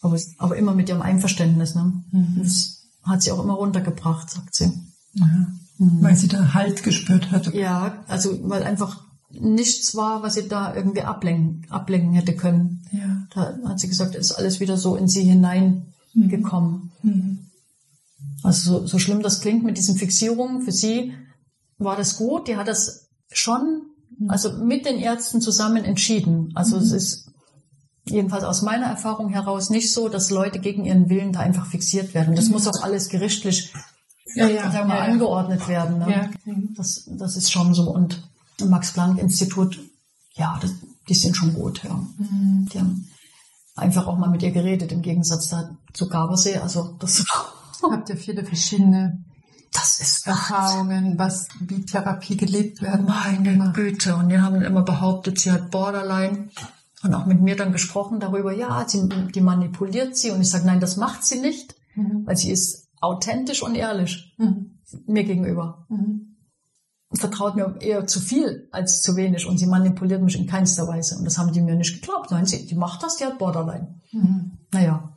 [0.00, 1.74] Aber, aber immer mit ihrem Einverständnis.
[1.74, 2.04] Ne?
[2.12, 2.36] Mhm.
[2.38, 4.72] Das hat sie auch immer runtergebracht, sagt sie.
[5.20, 5.46] Aha.
[5.78, 7.52] Weil sie da Halt gespürt hat.
[7.54, 12.82] Ja, also weil einfach nichts war, was sie da irgendwie ablenken, ablenken hätte können.
[12.92, 13.26] Ja.
[13.34, 16.90] Da hat sie gesagt, ist alles wieder so in sie hineingekommen.
[17.02, 17.47] Mhm.
[18.42, 21.14] Also so, so schlimm das klingt mit diesen Fixierungen, für sie
[21.78, 22.48] war das gut.
[22.48, 23.82] Die hat das schon,
[24.28, 26.52] also mit den Ärzten zusammen entschieden.
[26.54, 27.30] Also es ist
[28.04, 32.14] jedenfalls aus meiner Erfahrung heraus nicht so, dass Leute gegen ihren Willen da einfach fixiert
[32.14, 32.36] werden.
[32.36, 33.72] Das muss auch alles gerichtlich
[34.34, 34.70] Ja, ja.
[34.70, 35.98] sagen wir, ja, angeordnet werden.
[35.98, 36.10] Ne?
[36.10, 36.52] Ja.
[36.52, 36.74] Mhm.
[36.76, 37.90] Das, das ist schon so.
[37.90, 38.22] Und
[38.60, 39.80] im Max-Planck-Institut,
[40.34, 40.72] ja, das,
[41.08, 41.82] die sind schon gut.
[41.84, 41.94] Ja.
[41.94, 42.68] Mhm.
[42.72, 43.08] Die haben
[43.74, 45.54] einfach auch mal mit ihr geredet, im Gegensatz
[45.92, 46.58] zu Gabelsee.
[46.58, 47.24] Also das,
[47.82, 49.24] Habt ihr viele verschiedene
[49.72, 53.72] das ist Erfahrungen, was wie Therapie gelebt werden Meine kann.
[53.74, 54.16] Güte.
[54.16, 56.48] Und die haben immer behauptet, sie hat Borderline.
[57.02, 60.30] Und auch mit mir dann gesprochen darüber, ja, sie, die manipuliert sie.
[60.30, 62.26] Und ich sage, nein, das macht sie nicht, Mhm.
[62.26, 64.78] weil sie ist authentisch und ehrlich Mhm.
[65.06, 65.86] mir gegenüber.
[65.88, 66.24] Mhm.
[67.14, 71.16] vertraut mir eher zu viel als zu wenig und sie manipuliert mich in keinster Weise.
[71.16, 72.30] Und das haben die mir nicht geglaubt.
[72.30, 74.00] Nein, sie, die macht das, die hat Borderline.
[74.12, 74.58] Mhm.
[74.72, 75.16] Naja.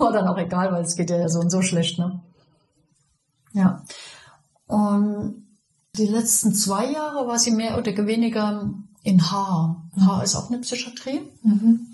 [0.00, 2.20] War dann auch egal, weil es geht ja so und so schlecht, ne?
[3.52, 3.84] Ja.
[4.66, 5.46] Und
[5.96, 8.70] die letzten zwei Jahre war sie mehr oder weniger
[9.02, 9.88] in Haar.
[9.98, 11.20] Haar ist auch eine Psychiatrie.
[11.42, 11.86] Mhm.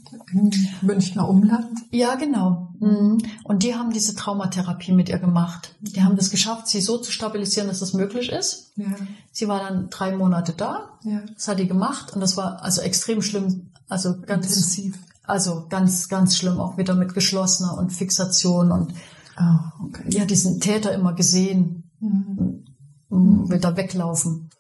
[0.83, 1.79] Münchner Umland.
[1.91, 2.73] Ja, genau.
[2.79, 3.19] Mhm.
[3.45, 5.75] Und die haben diese Traumatherapie mit ihr gemacht.
[5.81, 8.73] Die haben das geschafft, sie so zu stabilisieren, dass das möglich ist.
[8.77, 8.87] Ja.
[9.33, 10.99] Sie war dann drei Monate da.
[11.05, 11.23] Ja.
[11.35, 13.71] Das hat die gemacht und das war also extrem schlimm.
[13.89, 14.99] Also ganz, Intensiv.
[15.27, 18.95] Also ganz, ganz schlimm auch wieder mit geschlossener und Fixation und
[19.39, 20.05] Oh, okay.
[20.09, 22.65] ja, diesen Täter immer gesehen, Mhm.
[23.09, 23.51] mhm.
[23.51, 24.51] will da weglaufen.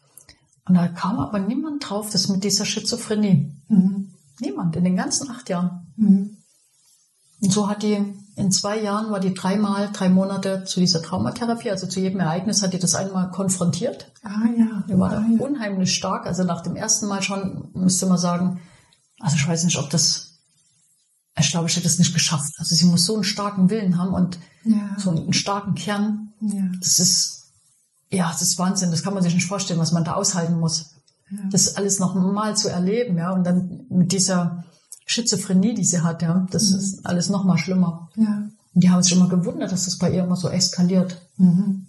[0.69, 3.53] Und da kam aber niemand drauf, das mit dieser Schizophrenie.
[3.69, 4.13] Mhm.
[4.41, 5.93] Niemand in den ganzen acht Jahren.
[5.97, 6.37] Mhm.
[7.41, 11.71] Und so hat die in zwei Jahren war die dreimal, drei Monate zu dieser Traumatherapie,
[11.71, 14.13] also zu jedem Ereignis hat die das einmal konfrontiert.
[14.23, 14.85] Ah ja.
[14.89, 15.41] Die war ah, da ja.
[15.41, 16.27] unheimlich stark.
[16.27, 18.61] Also nach dem ersten Mal schon müsste man sagen,
[19.21, 20.26] also ich weiß nicht, ob das,
[21.39, 22.55] ich glaube, ich hätte es nicht geschafft.
[22.59, 24.97] Also sie muss so einen starken Willen haben und Ja.
[24.99, 26.33] so einen starken Kern.
[26.41, 26.65] ja.
[26.81, 27.45] Das ist,
[28.11, 28.91] ja, das ist Wahnsinn.
[28.91, 30.91] Das kann man sich nicht vorstellen, was man da aushalten muss.
[31.31, 31.39] Ja.
[31.51, 34.65] Das alles noch mal zu erleben, ja, und dann mit dieser
[35.07, 36.47] Schizophrenie, die sie hat, ja.
[36.51, 36.77] Das Mhm.
[36.79, 38.09] ist alles noch mal schlimmer.
[38.17, 38.49] Ja.
[38.75, 41.21] Und die haben sich immer gewundert, dass das bei ihr immer so eskaliert.
[41.37, 41.87] Mhm.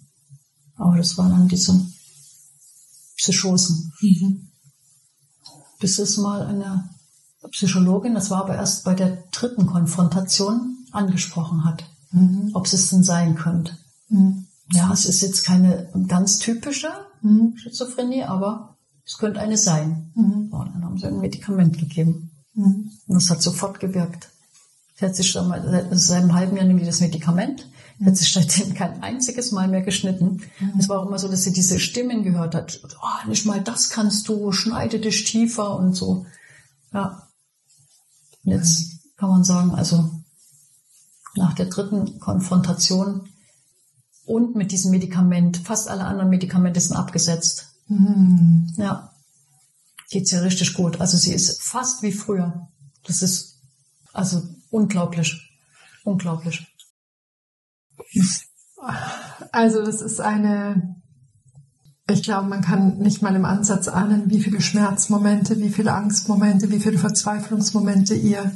[0.76, 1.80] Aber das waren dann diese
[3.16, 3.92] Psychosen.
[4.00, 4.48] Mhm.
[5.80, 6.88] Bis es mal eine
[7.50, 12.50] Psychologin, das war aber erst bei der dritten Konfrontation, angesprochen hat, Mhm.
[12.54, 13.76] ob es denn sein könnte.
[14.08, 14.46] Mhm.
[14.72, 16.88] Ja, es ist jetzt keine ganz typische
[17.22, 17.54] Mhm.
[17.56, 20.12] Schizophrenie, aber es könnte eine sein.
[20.14, 20.48] Mhm.
[20.52, 22.30] Und dann haben sie ein Medikament gegeben.
[22.54, 22.90] Mhm.
[23.06, 24.30] Und das hat sofort gewirkt.
[24.98, 27.66] Sie hat sich mal, seit, einem halben Jahr die das Medikament,
[27.98, 30.42] sie hat sich seitdem kein einziges Mal mehr geschnitten.
[30.78, 32.80] Es war auch immer so, dass sie diese Stimmen gehört hat.
[33.00, 36.26] Oh, nicht mal das kannst du, schneide dich tiefer und so.
[36.92, 37.27] Ja.
[38.44, 40.10] Und jetzt kann man sagen, also
[41.34, 43.28] nach der dritten Konfrontation
[44.24, 47.74] und mit diesem Medikament, fast alle anderen Medikamente sind abgesetzt.
[47.88, 48.72] Mhm.
[48.76, 49.12] Ja,
[50.10, 51.00] geht's ihr richtig gut.
[51.00, 52.68] Also sie ist fast wie früher.
[53.04, 53.60] Das ist
[54.12, 55.50] also unglaublich,
[56.04, 56.66] unglaublich.
[59.52, 60.97] Also das ist eine,
[62.10, 66.70] ich glaube, man kann nicht mal im Ansatz ahnen, wie viele Schmerzmomente, wie viele Angstmomente,
[66.70, 68.50] wie viele Verzweiflungsmomente ihr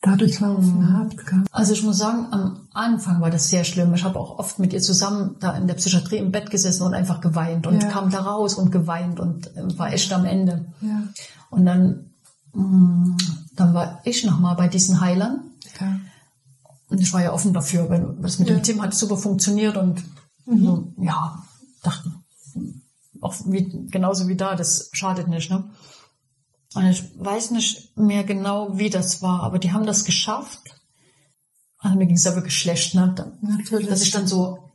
[0.00, 1.26] dadurch laufen habt.
[1.26, 1.44] gell?
[1.52, 3.94] Also ich muss sagen, am Anfang war das sehr schlimm.
[3.94, 6.94] Ich habe auch oft mit ihr zusammen da in der Psychiatrie im Bett gesessen und
[6.94, 7.88] einfach geweint und Ja.
[7.88, 10.64] kam da raus und geweint und äh, war echt am Ende.
[10.80, 11.02] Ja.
[11.50, 12.10] Und dann,
[12.54, 13.16] mh,
[13.54, 15.40] dann war ich nochmal bei diesen Heilern
[15.80, 16.00] ja.
[16.88, 18.54] Und ich war ja offen dafür, weil das mit Ja.
[18.54, 20.02] dem Team hat super funktioniert und
[20.46, 21.42] so, ja,
[21.82, 22.12] dachte,
[23.22, 25.70] auch wie, genauso wie da, das schadet nicht, ne?
[26.74, 30.80] Und ich weiß nicht mehr genau, wie das war, aber die haben das geschafft.
[31.78, 33.12] Also mir ging es ja wirklich schlecht, ne?
[33.14, 33.88] Da- Natürlich.
[33.88, 34.70] Dass ich dann so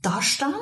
[0.00, 0.54] da stand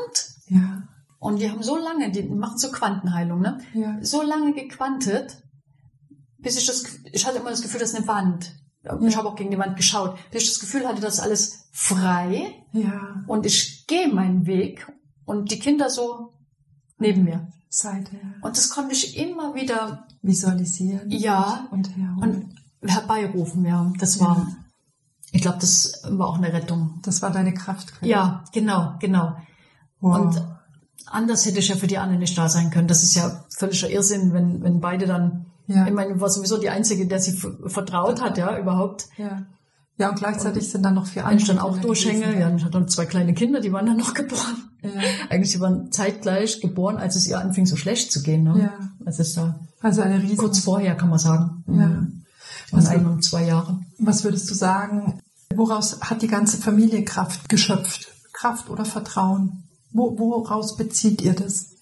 [0.49, 0.83] ja.
[1.19, 3.59] und die haben so lange, die machen so Quantenheilung, ne?
[3.75, 3.99] Ja.
[4.03, 5.43] So lange gequantet,
[6.39, 8.55] bis ich das, ich hatte immer das Gefühl, das ist eine Wand.
[9.07, 11.69] Ich habe auch gegen die Wand geschaut, bis ich das Gefühl hatte, das ist alles
[11.73, 13.23] frei Ja.
[13.27, 14.91] und ich gehe meinen Weg
[15.27, 16.33] und die Kinder so
[17.01, 17.49] neben mir.
[17.69, 18.11] Seite
[18.43, 21.11] Und das konnte ich immer wieder, visualisieren.
[21.11, 21.91] ja, Und
[22.23, 23.93] und herbeirufen, ja.
[23.99, 24.47] Das war,
[25.33, 26.99] ich glaube, das war auch eine Rettung.
[27.03, 28.11] das war deine Kraftquelle.
[28.11, 29.37] Ja, genau, genau.
[30.01, 30.19] Wow.
[30.21, 30.45] Und
[31.07, 32.89] anders hätte ich ja für die Anne nicht da sein können.
[32.89, 35.87] Das ist ja völliger Irrsinn, wenn, wenn beide dann, Ja.
[35.87, 37.33] ich meine, war sowieso die Einzige, der sie
[37.67, 39.09] vertraut hat, ja, überhaupt.
[39.17, 39.43] ja.
[40.01, 42.81] Ja, und gleichzeitig sind dann noch vier ich dann andere auch durchhänge, ja, ich hatte
[42.81, 44.57] noch zwei kleine Kinder, die waren dann noch geboren.
[44.83, 44.91] Ja.
[45.29, 48.59] Eigentlich, die waren zeitgleich geboren, als es ihr anfing, so schlecht zu gehen, ne?
[48.63, 48.73] Ja.
[49.05, 50.39] Das ist da Also eine riesen.
[50.39, 51.65] kurz vorher, kann man sagen.
[51.67, 52.07] Ja.
[52.71, 53.79] Was, ein und zwei Jahre.
[53.99, 55.21] was würdest du sagen,
[55.55, 58.09] woraus hat die ganze Familie Kraft geschöpft?
[58.33, 59.65] Kraft oder Vertrauen?
[59.93, 61.73] Wo, woraus bezieht ihr das?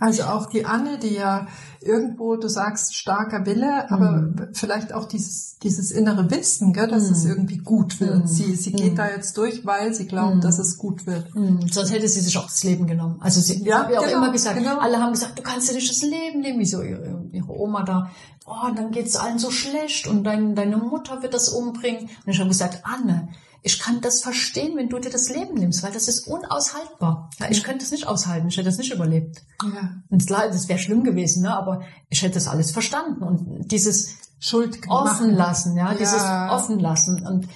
[0.00, 1.46] Also auch die Anne, die ja
[1.80, 4.48] irgendwo, du sagst, starker Wille, aber Mhm.
[4.52, 7.12] vielleicht auch dieses, dieses innere Wissen, gell, dass Mhm.
[7.12, 8.20] es irgendwie gut wird.
[8.22, 8.26] Mhm.
[8.26, 8.96] Sie, sie geht Mhm.
[8.96, 10.40] da jetzt durch, weil sie glaubt, Mhm.
[10.40, 11.34] dass es gut wird.
[11.34, 11.68] Mhm.
[11.70, 13.18] Sonst hätte sie sich auch das Leben genommen.
[13.20, 14.78] Also sie Ja, hat ja auch genau, immer gesagt, genau.
[14.78, 17.82] alle haben gesagt, du kannst dir nicht das Leben nehmen, wie so ihre, ihre Oma
[17.84, 18.10] da.
[18.46, 22.08] Oh, dann geht's allen so schlecht und dein, deine Mutter wird das umbringen.
[22.26, 23.28] Und ich habe gesagt, Anne,
[23.66, 27.30] ich kann das verstehen, wenn du dir das Leben nimmst, weil das ist unaushaltbar.
[27.40, 29.42] Ja, ich könnte es nicht aushalten, ich hätte das nicht überlebt.
[29.62, 29.90] Ja.
[30.10, 31.56] Und klar, das wäre schlimm gewesen, ne?
[31.56, 33.22] aber ich hätte das alles verstanden.
[33.22, 35.34] Und dieses Schuld offen machen.
[35.34, 36.54] lassen, ja, dieses Ja.
[36.54, 37.26] offen lassen.
[37.26, 37.48] Und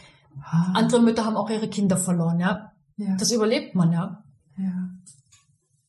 [0.51, 2.73] Ah, andere Mütter haben auch ihre Kinder verloren, ja.
[2.97, 3.17] ja.
[3.17, 4.25] Das überlebt man, ja.
[4.57, 4.88] ja.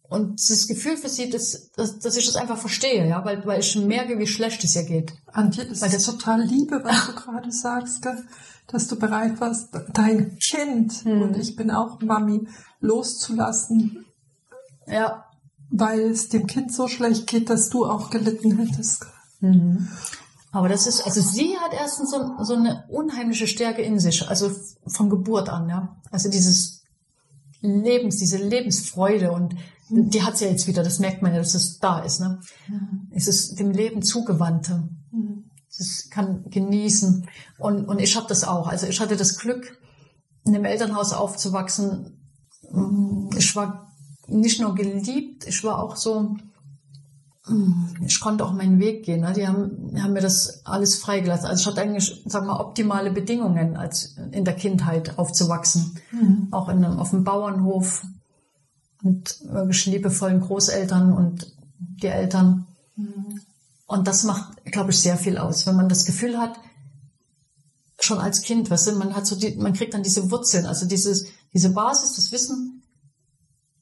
[0.09, 3.59] Und das Gefühl für sie, dass, dass, dass ich das einfach verstehe, ja, weil, weil
[3.59, 5.13] ich merke, wie schlecht es ihr geht.
[5.31, 8.23] Antje, das Weil ist total Liebe, was du gerade sagst, gell?
[8.67, 11.21] dass du bereit warst, dein Kind Hm.
[11.21, 12.47] und ich bin auch Mami
[12.81, 14.05] loszulassen,
[14.87, 15.25] Ja.
[15.69, 19.05] weil es dem Kind so schlecht geht, dass du auch gelitten hättest.
[19.39, 19.87] Mhm.
[20.51, 24.51] Aber das ist, also sie hat erstens so, so eine unheimliche Stärke in sich, also
[24.87, 25.95] von Geburt an, ja.
[26.09, 26.81] Also dieses
[27.61, 29.55] Lebens, diese Lebensfreude und
[29.89, 32.39] die hat sie ja jetzt wieder, das merkt man ja, dass es da ist, ne.
[33.11, 34.89] Es ist dem Leben zugewandte.
[35.69, 37.27] Es kann genießen.
[37.57, 38.67] Und, und ich habe das auch.
[38.67, 39.77] Also ich hatte das Glück,
[40.45, 42.19] in einem Elternhaus aufzuwachsen.
[42.71, 43.87] Mm, Ich war
[44.27, 46.35] nicht nur geliebt, ich war auch so,
[48.05, 49.21] ich konnte auch meinen Weg gehen.
[49.21, 49.33] Ne?
[49.33, 51.47] Die haben, haben mir das alles freigelassen.
[51.47, 55.97] Also ich hatte eigentlich, sag mal, optimale Bedingungen, als in der Kindheit aufzuwachsen.
[56.11, 56.49] Mhm.
[56.51, 58.03] Auch in einem, auf dem Bauernhof
[59.01, 62.67] mit wirklich liebevollen Großeltern und die Eltern.
[62.95, 63.41] Mhm.
[63.87, 66.59] Und das macht, glaube ich, sehr viel aus, wenn man das Gefühl hat,
[67.99, 70.85] schon als Kind, weißt du, man hat so die, man kriegt dann diese Wurzeln, also
[70.85, 72.83] dieses, diese Basis, das Wissen,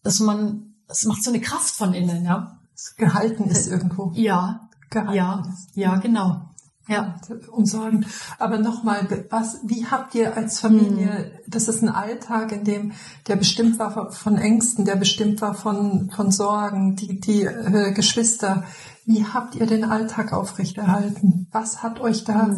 [0.03, 2.59] dass man, das macht so eine Kraft von innen, ja.
[2.97, 4.11] Gehalten ist irgendwo.
[4.15, 5.75] Ja, Gehalten ja, ist.
[5.75, 6.46] ja, genau.
[6.87, 7.19] Ja.
[7.51, 8.05] umsorgen.
[8.39, 12.91] Aber nochmal, was, wie habt ihr als Familie, das ist ein Alltag, in dem,
[13.27, 18.63] der bestimmt war von Ängsten, der bestimmt war von, von Sorgen, die, die äh, Geschwister.
[19.05, 21.47] Wie habt ihr den Alltag aufrechterhalten?
[21.51, 22.55] Was hat euch da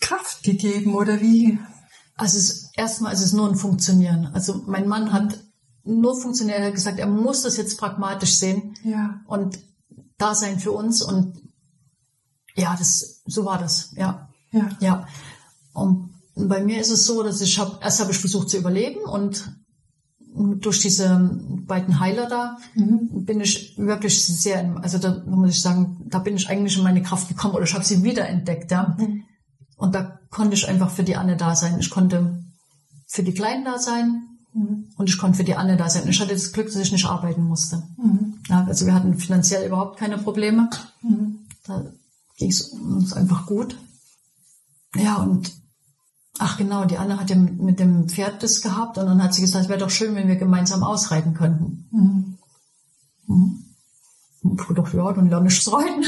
[0.00, 1.58] Kraft gegeben oder wie?
[2.16, 4.30] Also es, erstmal ist es nur ein Funktionieren.
[4.34, 5.40] Also mein Mann hat
[5.84, 9.20] nur funktioniert, er hat gesagt, er muss das jetzt pragmatisch sehen Ja.
[9.26, 9.58] und
[10.18, 11.38] da sein für uns und
[12.60, 14.28] ja, das, so war das, ja.
[14.52, 14.68] Ja.
[14.80, 15.06] Ja.
[15.72, 19.00] Und bei mir ist es so, dass ich habe, erst habe ich versucht zu überleben
[19.04, 19.52] und
[20.60, 21.30] durch diese
[21.66, 23.24] beiden Heiler da Mhm.
[23.24, 27.02] bin ich wirklich sehr, also da muss ich sagen, da bin ich eigentlich in meine
[27.02, 28.94] Kraft gekommen oder ich habe sie wiederentdeckt, ja.
[28.98, 29.24] Mhm.
[29.76, 31.78] Und da konnte ich einfach für die Anne da sein.
[31.80, 32.44] Ich konnte
[33.08, 34.86] für die Kleinen da sein Mhm.
[34.96, 36.08] und ich konnte für die Anne da sein.
[36.08, 37.82] Ich hatte das Glück, dass ich nicht arbeiten musste.
[37.96, 38.34] Mhm.
[38.48, 40.68] Ja, also wir hatten finanziell überhaupt keine Probleme.
[41.02, 41.40] Mhm.
[41.66, 41.84] Da
[42.40, 43.78] ging es uns einfach gut.
[44.96, 45.52] Ja, und
[46.38, 49.34] ach genau, die Anne hat ja mit, mit dem Pferd das gehabt und dann hat
[49.34, 51.88] sie gesagt, es wäre doch schön, wenn wir gemeinsam ausreiten könnten.
[51.92, 52.38] Mhm.
[53.26, 53.64] Mhm.
[54.42, 56.04] Und ich dachte, ja, dann lerne ich Reiten.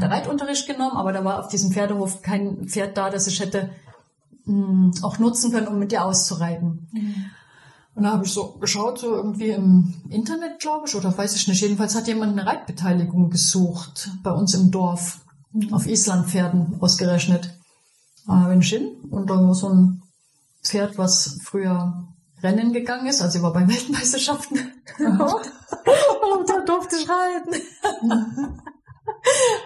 [0.00, 3.70] Der Reitunterricht genommen, aber da war auf diesem Pferdehof kein Pferd da, das ich hätte
[4.46, 6.88] mh, auch nutzen können, um mit dir auszureiten.
[7.94, 11.48] Und da habe ich so geschaut, so irgendwie im Internet, glaube ich, oder weiß ich
[11.48, 11.60] nicht.
[11.60, 15.20] Jedenfalls hat jemand eine Reitbeteiligung gesucht bei uns im Dorf,
[15.72, 17.52] auf Islandpferden ausgerechnet.
[18.26, 20.02] Da bin ich hin und da war so ein
[20.62, 22.06] Pferd, was früher
[22.42, 24.58] Rennen gegangen ist, also ich war bei Weltmeisterschaften.
[24.98, 28.60] und da durfte ich reiten.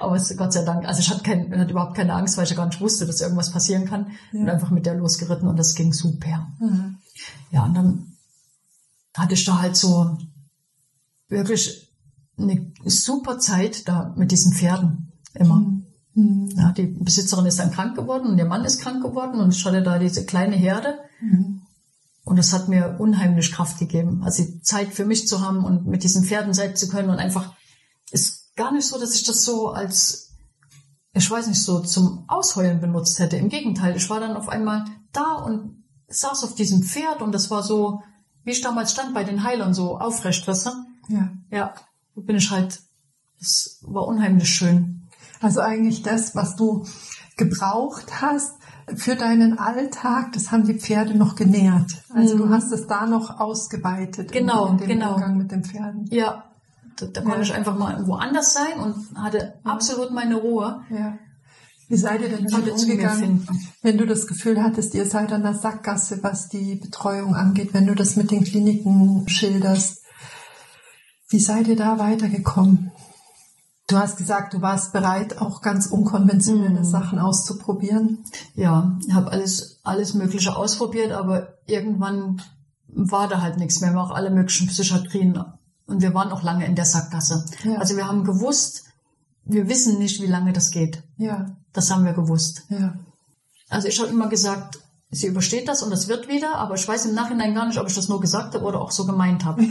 [0.01, 2.51] Aber es, Gott sei Dank, also ich hatte, kein, hatte überhaupt keine Angst, weil ich
[2.51, 4.13] ja gar nicht wusste, dass irgendwas passieren kann.
[4.33, 6.49] Und einfach mit der losgeritten und das ging super.
[6.59, 6.97] Mhm.
[7.51, 8.14] Ja, und dann
[9.15, 10.19] hatte ich da halt so
[11.29, 11.93] wirklich
[12.37, 15.61] eine super Zeit da mit diesen Pferden immer.
[16.15, 16.49] Mhm.
[16.57, 19.65] Ja, die Besitzerin ist dann krank geworden und ihr Mann ist krank geworden und ich
[19.65, 21.63] hatte da diese kleine Herde Mhm.
[22.25, 24.23] und das hat mir unheimlich Kraft gegeben.
[24.25, 27.19] Also die Zeit für mich zu haben und mit diesen Pferden sein zu können und
[27.19, 27.55] einfach
[28.11, 30.33] ist gar nicht so, dass ich das so als,
[31.13, 33.37] ich weiß nicht, so zum Ausheulen benutzt hätte.
[33.37, 37.51] Im Gegenteil, ich war dann auf einmal da und saß auf diesem Pferd und das
[37.51, 38.03] war so,
[38.45, 40.71] wie ich damals stand bei den Heilern, so aufrecht, weißt du?
[41.09, 41.29] Ja.
[41.51, 41.75] Ja,
[42.15, 42.81] bin ich halt,
[43.41, 45.09] es war unheimlich schön.
[45.41, 46.87] Also eigentlich das, was du
[47.37, 48.53] gebraucht hast
[48.95, 51.91] für deinen Alltag, das haben die Pferde noch genährt.
[52.11, 52.53] Also du Mhm.
[52.55, 55.15] hast es da noch ausgeweitet Genau, in, in dem genau.
[55.15, 56.07] Umgang mit den Pferden.
[56.11, 56.45] Ja,
[56.99, 57.43] da, da konnte Ja.
[57.43, 60.83] ich einfach mal woanders sein und hatte absolut meine Ruhe.
[60.91, 61.19] Ja.
[61.89, 63.47] Wie seid ihr denn damit umgegangen,
[63.83, 67.87] wenn du das Gefühl hattest, ihr seid an der Sackgasse, was die Betreuung angeht, wenn
[67.87, 70.03] du das mit den Kliniken schilderst?
[71.29, 72.93] Wie seid ihr da weitergekommen?
[73.87, 76.85] Du hast gesagt, du warst bereit, auch ganz unkonventionelle Mhm.
[76.85, 78.25] Sachen auszuprobieren.
[78.55, 82.41] Ja, ich habe alles, alles Mögliche ausprobiert, aber irgendwann
[82.89, 83.93] war da halt nichts mehr.
[83.93, 85.39] Wir haben auch alle möglichen Psychiatrien
[85.87, 87.45] und wir waren auch lange in der Sackgasse.
[87.65, 87.77] Ja.
[87.77, 88.85] Also wir haben gewusst,
[89.45, 91.03] wir wissen nicht, wie lange das geht.
[91.19, 92.63] Ja, Das haben wir gewusst.
[92.71, 92.95] ja.
[93.71, 94.79] Also ich habe immer gesagt,
[95.11, 97.89] sie übersteht das und das wird wieder, aber ich weiß im Nachhinein gar nicht, ob
[97.89, 99.63] ich das nur gesagt habe oder auch so gemeint habe.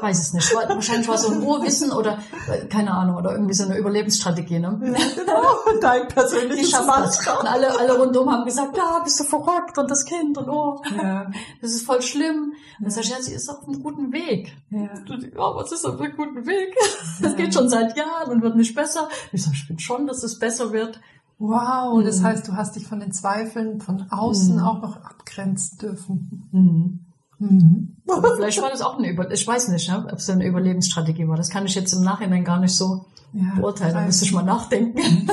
[0.00, 0.54] Weiß es nicht.
[0.54, 4.60] Wahrscheinlich war es so ein Urwissen oder äh, keine Ahnung oder irgendwie so eine Überlebensstrategie.
[4.60, 4.78] Ne?
[4.80, 5.42] Genau,
[5.80, 7.26] dein persönliches das.
[7.26, 10.80] Und alle, alle rundum haben gesagt, ja, bist du verrückt und das Kind und oh,
[10.96, 11.30] Ja,
[11.60, 12.52] das ist voll schlimm.
[12.78, 14.52] Und dann sag ich, ja, sie ist auf einem guten Weg.
[14.70, 14.88] ja.
[15.08, 16.74] Ja, was ist auf einem guten Weg?
[17.20, 19.08] Das geht schon seit Jahren und wird nicht besser.
[19.32, 21.00] Ich sag, ich bin schon, dass es besser wird.
[21.38, 22.24] Wow, das Mhm.
[22.24, 24.62] heißt, du hast dich von den Zweifeln von außen Mhm.
[24.62, 26.48] auch noch abgrenzen dürfen.
[26.50, 27.04] Mhm.
[27.38, 27.96] Mhm.
[28.36, 31.36] Vielleicht war das auch eine Über ich weiß nicht, ne, ob es eine Überlebensstrategie war.
[31.36, 33.94] Das kann ich jetzt im Nachhinein gar nicht so Ja, beurteilen.
[33.94, 34.98] Da müsste ich mal nachdenken.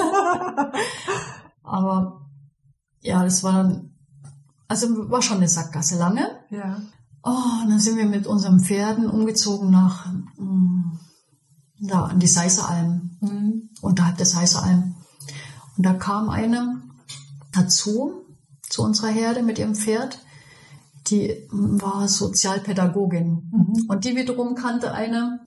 [1.63, 2.21] Aber
[3.01, 3.91] ja, das war dann,
[4.67, 6.27] also war schon eine Sackgasse lange.
[6.51, 6.77] Ja.
[7.23, 10.05] Oh, und dann sind wir mit unseren Pferden umgezogen nach
[10.37, 10.99] mm,
[11.87, 13.69] da an die Seiseralm, Mhm.
[13.81, 14.94] unterhalb der Seiseralm.
[15.77, 16.81] Und da kam eine
[17.51, 18.25] dazu,
[18.69, 20.19] zu unserer Herde mit ihrem Pferd.
[21.07, 23.49] Die war Sozialpädagogin.
[23.51, 23.85] Mhm.
[23.87, 25.45] Und die wiederum kannte eine,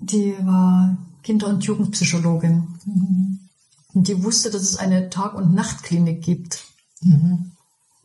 [0.00, 2.68] die war Kinder- und Jugendpsychologin.
[2.84, 3.38] Mhm.
[3.94, 6.68] Und die wusste, dass es eine Tag- und Nachtklinik gibt
[7.02, 7.52] Mhm.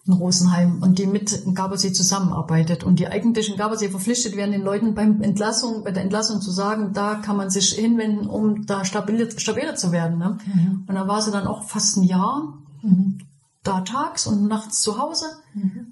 [0.05, 4.51] In Rosenheim und die mit in Gabelsee zusammenarbeitet und die eigentlich in Gabelsee verpflichtet werden,
[4.51, 8.65] den Leuten beim Entlassung, bei der Entlassung zu sagen, da kann man sich hinwenden, um
[8.65, 10.17] da stabil, stabiler zu werden.
[10.17, 10.37] Ne?
[10.45, 10.83] Mhm.
[10.87, 13.19] Und da war sie dann auch fast ein Jahr Mhm.
[13.63, 15.87] da tags und nachts zu Hause Mhm.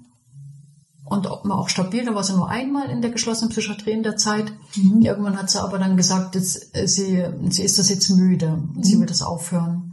[1.06, 2.04] und auch, war auch stabil.
[2.04, 4.52] Da war sie nur einmal in der geschlossenen Psychiatrie in der Zeit.
[4.76, 5.00] Mhm.
[5.00, 8.84] Irgendwann hat sie aber dann gesagt, jetzt, äh, sie, sie ist das jetzt müde und
[8.84, 9.00] sie Mhm.
[9.00, 9.91] will das aufhören.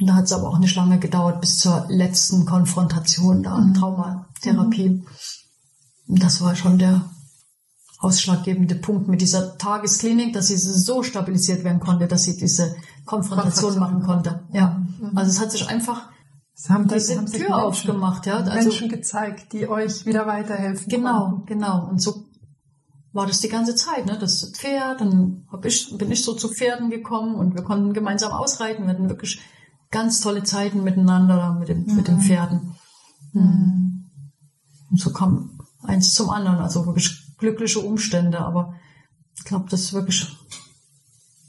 [0.00, 3.74] Und da hat es aber auch nicht lange gedauert bis zur letzten Konfrontation da, mhm.
[3.74, 4.88] Traumatherapie.
[4.90, 5.06] Mhm.
[6.18, 7.10] Das war schon der
[7.98, 12.76] ausschlaggebende Punkt mit dieser Tagesklinik, dass sie so stabilisiert werden konnte, dass sie diese
[13.06, 14.44] Konfrontation machen konnte.
[14.52, 15.16] Ja, mhm.
[15.16, 16.10] also es hat sich einfach
[16.54, 18.38] das haben, das diese haben Tür Menschen, aufgemacht, ja.
[18.38, 20.88] Also, Menschen gezeigt, die euch wieder weiterhelfen.
[20.88, 21.46] Genau, konnten.
[21.46, 21.86] genau.
[21.86, 22.24] Und so
[23.12, 24.16] war das die ganze Zeit, ne?
[24.18, 28.32] Das Pferd, dann hab ich, bin ich so zu Pferden gekommen und wir konnten gemeinsam
[28.32, 28.84] ausreiten.
[28.84, 29.38] Wir hatten wirklich
[29.90, 31.96] ganz tolle Zeiten miteinander mit, dem, mhm.
[31.96, 32.20] mit den mhm.
[32.20, 32.74] Pferden.
[33.32, 34.10] Mhm.
[34.90, 38.40] Und so kam eins zum anderen, also wirklich glückliche Umstände.
[38.40, 38.74] Aber
[39.36, 40.26] ich glaube, das ist wirklich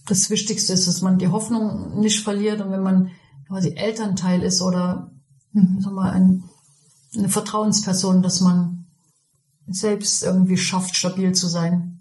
[0.08, 3.12] das Wichtigste ist, dass man die Hoffnung nicht verliert und wenn man
[3.48, 5.12] quasi Elternteil ist oder
[5.52, 5.80] mhm.
[5.82, 6.44] sag mal, ein,
[7.16, 8.86] eine Vertrauensperson, dass man
[9.68, 11.97] selbst irgendwie schafft, stabil zu sein.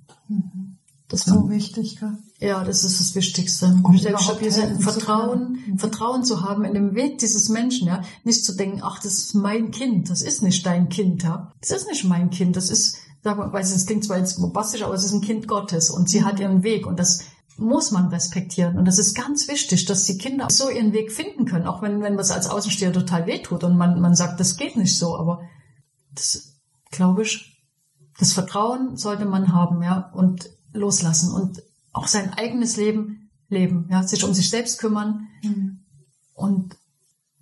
[1.09, 2.19] Das ist so wichtig, gell?
[2.41, 3.79] Ja, das ist das Wichtigste.
[3.83, 5.79] Und stabil sein, Vertrauen, mhm.
[5.79, 8.03] Vertrauen zu haben in dem Weg dieses Menschen, ja.
[8.25, 11.53] Nicht zu denken, ach, das ist mein Kind, das ist nicht dein Kind, ja.
[11.61, 14.83] Das ist nicht mein Kind, das ist, sag mal, weiß es klingt zwar jetzt bombastisch,
[14.83, 17.21] aber es ist ein Kind Gottes und sie hat ihren Weg und das
[17.57, 18.77] muss man respektieren.
[18.77, 22.03] Und das ist ganz wichtig, dass die Kinder so ihren Weg finden können, auch wenn,
[22.03, 25.41] wenn was als Außensteher total wehtut und man, man sagt, das geht nicht so, aber
[26.13, 26.55] das,
[26.91, 27.63] glaube ich,
[28.19, 31.63] das Vertrauen sollte man haben, ja, und loslassen und
[31.93, 35.79] auch sein eigenes Leben leben, ja, sich um sich selbst kümmern mhm.
[36.35, 36.77] und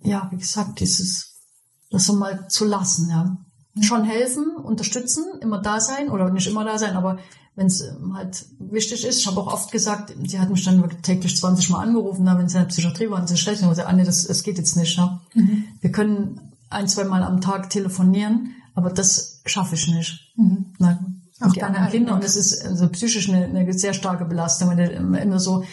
[0.01, 1.41] ja, wie gesagt, dieses,
[1.89, 3.37] das so mal zu lassen, ja.
[3.73, 3.83] Mhm.
[3.83, 7.17] Schon helfen, unterstützen, immer da sein oder nicht immer da sein, aber
[7.55, 9.19] wenn es ähm, halt wichtig ist.
[9.19, 12.49] Ich habe auch oft gesagt, sie hat mich dann wirklich täglich 20 Mal angerufen, wenn
[12.49, 14.97] sie in der Psychiatrie waren, sie schlecht, und gesagt, Anne, das, das geht jetzt nicht.
[14.97, 15.19] Ne?
[15.33, 15.65] Mhm.
[15.81, 20.33] Wir können ein, zwei Mal am Tag telefonieren, aber das schaffe ich nicht.
[20.35, 20.73] Mhm.
[20.79, 21.21] Nein.
[21.41, 22.13] Auch die anderen Kinder.
[22.13, 25.63] Und das ist also psychisch eine, eine sehr starke Belastung, wenn du immer so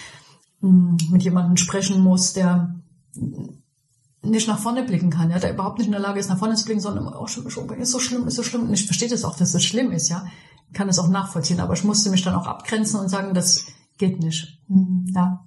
[0.61, 2.75] mh, hm, mit jemandem sprechen muss, der
[4.25, 6.55] nicht nach vorne blicken kann, ja, der überhaupt nicht in der Lage ist, nach vorne
[6.55, 8.63] zu blicken, sondern oh, ist so schlimm, ist so schlimm.
[8.63, 10.25] Und ich verstehe das auch, dass es schlimm ist, ja
[10.73, 13.65] kann es auch nachvollziehen, aber ich musste mich dann auch abgrenzen und sagen, das
[13.99, 14.59] geht nicht.
[14.69, 15.07] Mhm.
[15.15, 15.45] Ja.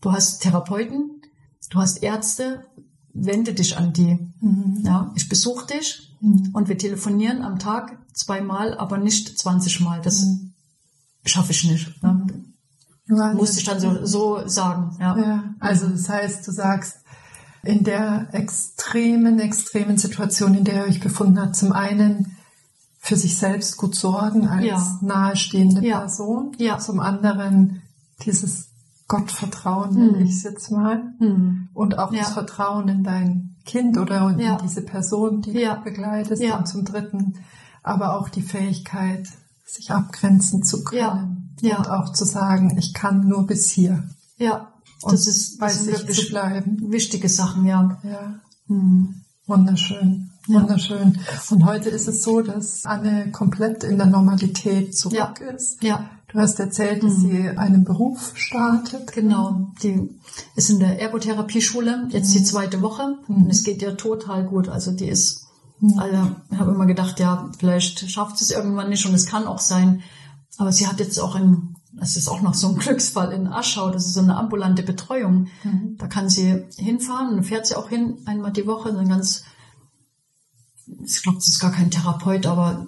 [0.00, 1.22] Du hast Therapeuten,
[1.70, 2.64] du hast Ärzte,
[3.12, 4.18] wende dich an die.
[4.40, 4.82] Mhm.
[4.84, 6.50] Ja, ich besuche dich mhm.
[6.54, 10.00] und wir telefonieren am Tag zweimal, aber nicht 20 Mal.
[10.00, 10.52] Das mhm.
[11.24, 12.02] schaffe ich nicht.
[12.02, 12.26] Ne?
[13.08, 14.96] Ja, Musste ich dann so, so sagen.
[15.00, 15.18] Ja.
[15.18, 15.44] ja.
[15.60, 16.98] Also das heißt, du sagst,
[17.62, 22.36] in der extremen, extremen Situation, in der ihr euch befunden habt, zum einen
[22.98, 24.98] für sich selbst gut sorgen als ja.
[25.02, 25.80] nahestehende.
[25.80, 26.52] Person.
[26.58, 26.78] Ja.
[26.78, 27.82] Zum anderen
[28.24, 28.71] dieses
[29.12, 30.24] Gottvertrauen, nenne mhm.
[30.24, 31.12] ich es jetzt mal.
[31.18, 31.68] Mhm.
[31.74, 36.42] Und auch das Vertrauen in dein Kind oder in diese Person, die du begleitest.
[36.42, 37.34] Und zum dritten
[37.82, 39.28] aber auch die Fähigkeit,
[39.66, 41.54] sich abgrenzen zu können.
[41.60, 41.78] Ja.
[41.78, 44.08] Und auch zu sagen, ich kann nur bis hier.
[44.36, 44.72] Ja.
[45.02, 46.90] Und das ist, bei das sich bleiben.
[46.90, 47.98] Wichtige Sachen, ja.
[48.02, 48.40] Ja.
[48.66, 49.22] Mhm.
[49.46, 50.30] Wunderschön.
[50.46, 51.18] Wunderschön.
[51.50, 55.50] Und heute ist es so, dass Anne komplett in der Normalität zurück ja.
[55.50, 55.82] ist.
[55.82, 56.08] Ja.
[56.32, 57.20] Du hast erzählt, dass mhm.
[57.20, 59.12] sie einen Beruf startet.
[59.12, 59.72] Genau.
[59.82, 60.08] Die
[60.56, 62.38] ist in der Ergotherapieschule, jetzt mhm.
[62.38, 63.18] die zweite Woche.
[63.28, 63.44] Mhm.
[63.44, 64.68] Und es geht ihr total gut.
[64.68, 65.46] Also die ist,
[65.80, 65.98] mhm.
[65.98, 69.46] also ich habe immer gedacht, ja, vielleicht schafft sie es irgendwann nicht und es kann
[69.46, 70.02] auch sein.
[70.56, 73.90] Aber sie hat jetzt auch ein, das ist auch noch so ein Glücksfall in Aschau,
[73.90, 75.48] das ist so eine ambulante Betreuung.
[75.64, 75.96] Mhm.
[75.98, 79.44] Da kann sie hinfahren und fährt sie auch hin, einmal die Woche, eine ganz
[81.04, 82.86] ich glaube, das ist gar kein Therapeut, aber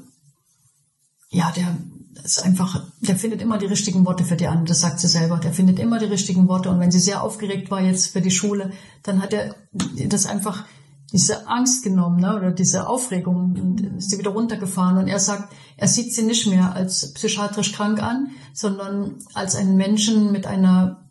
[1.30, 1.76] ja, der
[2.22, 5.38] ist einfach, der findet immer die richtigen Worte für die anderen, das sagt sie selber.
[5.38, 6.70] Der findet immer die richtigen Worte.
[6.70, 10.64] Und wenn sie sehr aufgeregt war jetzt für die Schule, dann hat er das einfach
[11.12, 14.98] diese Angst genommen, ne, oder diese Aufregung, ist sie wieder runtergefahren.
[14.98, 19.76] Und er sagt, er sieht sie nicht mehr als psychiatrisch krank an, sondern als einen
[19.76, 21.04] Menschen mit einer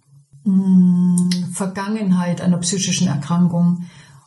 [0.44, 3.86] mh, mm, Vergangenheit einer psychischen Erkrankung.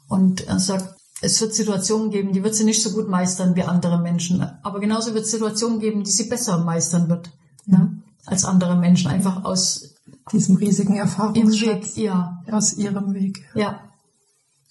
[0.08, 0.95] Und er sagt,
[1.26, 4.40] es wird Situationen geben, die wird sie nicht so gut meistern wie andere Menschen.
[4.62, 7.30] Aber genauso wird es Situationen geben, die sie besser meistern wird
[7.66, 7.98] ne?
[8.24, 9.10] als andere Menschen.
[9.10, 9.94] Einfach aus
[10.32, 11.96] diesem riesigen Erfahrungsschatz.
[11.96, 12.42] Weg, ja.
[12.50, 13.44] Aus ihrem Weg.
[13.54, 13.80] Ja.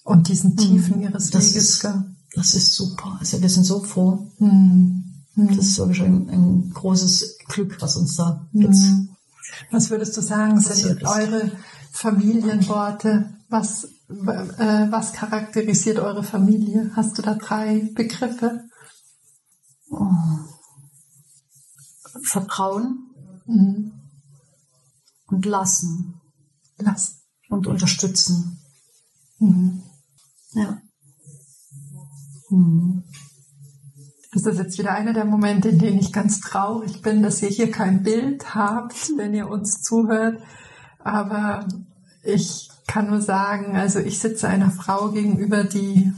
[0.02, 1.02] Und diesen Tiefen mhm.
[1.02, 1.84] ihres das Weges.
[1.84, 1.88] Ist,
[2.34, 3.16] das ist super.
[3.20, 4.26] Also wir sind so froh.
[4.38, 5.04] Mhm.
[5.34, 8.84] Das ist wirklich ein, ein, großes Glück, was uns da jetzt.
[8.84, 9.08] Mhm.
[9.70, 11.52] Was würdest du sagen, sind eure
[11.92, 13.30] Familienworte?
[13.50, 16.92] Was was charakterisiert eure Familie?
[16.94, 18.64] Hast du da drei Begriffe?
[19.90, 20.10] Oh.
[22.22, 23.10] Vertrauen
[23.46, 23.92] mhm.
[25.26, 26.20] und lassen.
[26.78, 27.20] Lassen.
[27.48, 28.58] Und unterstützen.
[29.38, 29.82] Mhm.
[30.52, 30.80] Ja.
[32.50, 33.04] Mhm.
[34.32, 37.48] Das ist jetzt wieder einer der Momente, in denen ich ganz traurig bin, dass ihr
[37.48, 40.42] hier kein Bild habt, wenn ihr uns zuhört.
[40.98, 41.66] Aber
[42.22, 46.12] ich kann nur sagen, also ich sitze einer Frau gegenüber, die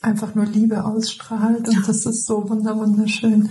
[0.00, 3.50] einfach nur Liebe ausstrahlt und das ist so wunderschön.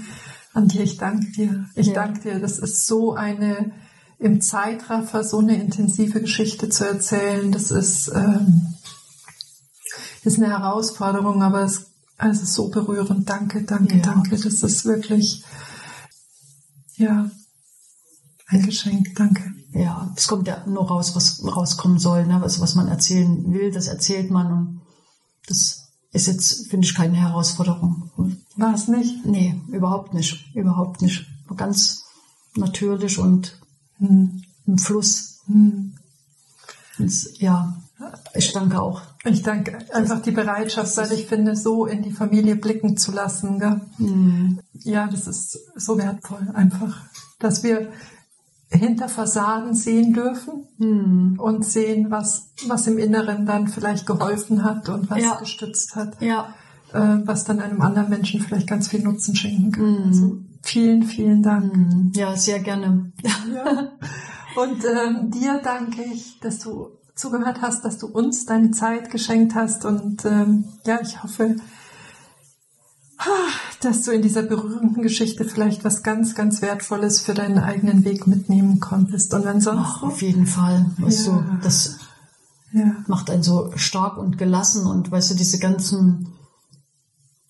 [0.54, 1.66] Antje, ich danke dir.
[1.76, 1.94] Ich ja.
[1.94, 2.40] danke dir.
[2.40, 3.72] Das ist so eine
[4.18, 7.52] im Zeitraffer so eine intensive Geschichte zu erzählen.
[7.52, 8.74] Das ist ähm,
[10.24, 11.88] ist eine Herausforderung, aber es
[12.18, 13.30] also so berührend.
[13.30, 14.02] Danke, danke, ja.
[14.02, 14.38] danke.
[14.38, 15.44] Das ist wirklich
[16.96, 17.30] ja
[18.48, 19.16] ein Geschenk.
[19.16, 19.54] Danke.
[19.72, 22.26] Ja, es kommt ja nur raus, was rauskommen soll.
[22.26, 22.42] Ne?
[22.42, 24.82] Also was man erzählen will, das erzählt man und
[25.48, 28.10] das ist jetzt, finde ich, keine Herausforderung.
[28.56, 29.26] War es nicht?
[29.26, 30.56] Nee, überhaupt nicht.
[30.56, 31.26] Überhaupt nicht.
[31.58, 32.06] Ganz
[32.56, 33.60] natürlich und
[33.98, 34.42] hm.
[34.66, 35.42] im Fluss.
[35.48, 35.94] Hm.
[37.40, 37.76] ja,
[38.34, 39.02] ich danke auch.
[39.26, 43.60] Ich danke einfach die Bereitschaft, weil ich finde, so in die Familie blicken zu lassen.
[43.60, 43.82] Gell?
[43.98, 44.60] Mhm.
[44.84, 47.04] Ja, das ist so wertvoll einfach,
[47.40, 47.92] dass wir
[48.70, 51.40] hinter Fassaden sehen dürfen mhm.
[51.40, 55.36] und sehen, was, was im Inneren dann vielleicht geholfen hat und was ja.
[55.36, 56.22] gestützt hat.
[56.22, 56.54] Ja.
[56.94, 59.92] Äh, was dann einem anderen Menschen vielleicht ganz viel Nutzen schenken kann.
[59.92, 60.08] Mhm.
[60.08, 61.76] Also vielen, vielen Dank.
[61.76, 62.12] Mhm.
[62.16, 63.12] Ja, sehr gerne.
[63.24, 63.92] Ja.
[64.56, 69.56] Und ähm, dir danke ich, dass du zugehört hast, dass du uns deine Zeit geschenkt
[69.56, 71.56] hast und ähm, ja, ich hoffe,
[73.86, 78.28] dass du in dieser berührenden Geschichte vielleicht was ganz, ganz Wertvolles für deinen eigenen Weg
[78.28, 79.34] mitnehmen konntest.
[79.34, 80.06] Und ansonsten.
[80.06, 80.92] Oh, auf jeden Fall.
[80.98, 81.08] Ja.
[81.08, 81.98] du, das
[82.74, 83.04] ja.
[83.08, 86.34] macht einen so stark und gelassen und weißt du, diese ganzen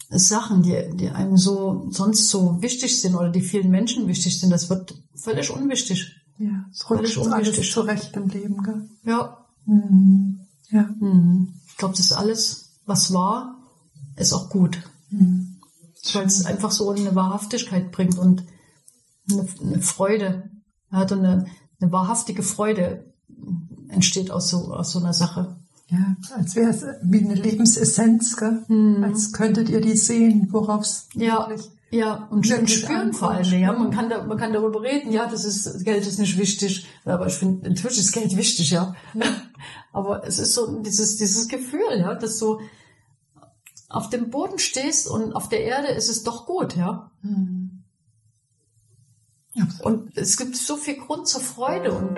[0.10, 4.52] Sachen, die, die einem so sonst so wichtig sind oder die vielen Menschen wichtig sind,
[4.52, 6.16] das wird völlig unwichtig.
[6.38, 7.58] Ja, es völlig unwichtig.
[7.58, 8.90] Alles zurecht im Leben, gell?
[9.04, 9.38] Ja.
[9.66, 10.42] Mhm.
[10.70, 10.90] Ja.
[11.00, 11.54] Mhm.
[11.68, 13.58] Ich glaube, das ist alles, was war,
[14.18, 14.78] ist auch gut.
[15.10, 15.55] Mhm
[16.14, 18.44] weil es einfach so eine Wahrhaftigkeit bringt und
[19.32, 20.50] eine, eine Freude.
[20.92, 21.46] hat und eine,
[21.80, 23.14] eine wahrhaftige Freude
[23.90, 25.58] entsteht aus so, aus so einer Sache.
[25.88, 28.64] Ja, als wäre es wie eine Lebensessenz, gell?
[28.68, 29.04] Mhm.
[29.04, 31.48] als könntet ihr die sehen, worauf es ja.
[31.92, 33.60] Ja, und spüren vor allem.
[33.60, 35.12] Ja, man kann da, man kann darüber reden.
[35.12, 38.96] Ja, das ist Geld ist nicht wichtig, aber ich finde natürlich ist Geld wichtig, ja.
[39.94, 42.60] aber es ist so dieses dieses Gefühl, ja, dass so
[43.90, 47.12] auf dem Boden stehst und auf der Erde ist es doch gut, ja.
[47.22, 47.84] Mhm.
[49.82, 52.18] Und es gibt so viel Grund zur Freude und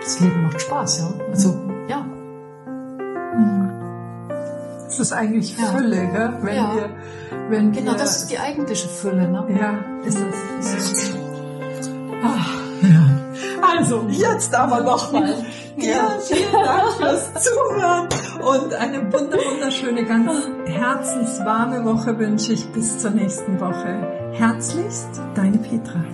[0.00, 1.12] das Leben macht Spaß, ja.
[1.28, 1.58] Also,
[1.88, 2.06] ja.
[4.86, 6.10] Es ist eigentlich Fülle, ja.
[6.10, 6.38] gell?
[6.42, 6.74] Wenn ja.
[6.74, 6.96] wir,
[7.50, 9.44] wenn genau, wir, das ist die eigentliche Fülle, ne?
[9.58, 10.18] Ja, ist
[10.60, 10.76] das.
[10.76, 11.14] Ist
[12.22, 13.06] Ach, ja.
[13.60, 15.12] Also, jetzt aber noch
[15.78, 15.86] mal.
[15.86, 16.18] Ja.
[16.20, 18.08] Vielen Dank fürs Zuhören
[18.40, 24.32] und eine wunderschöne, ganz herzenswarme Woche wünsche ich bis zur nächsten Woche.
[24.32, 26.04] Herzlichst, deine Petra.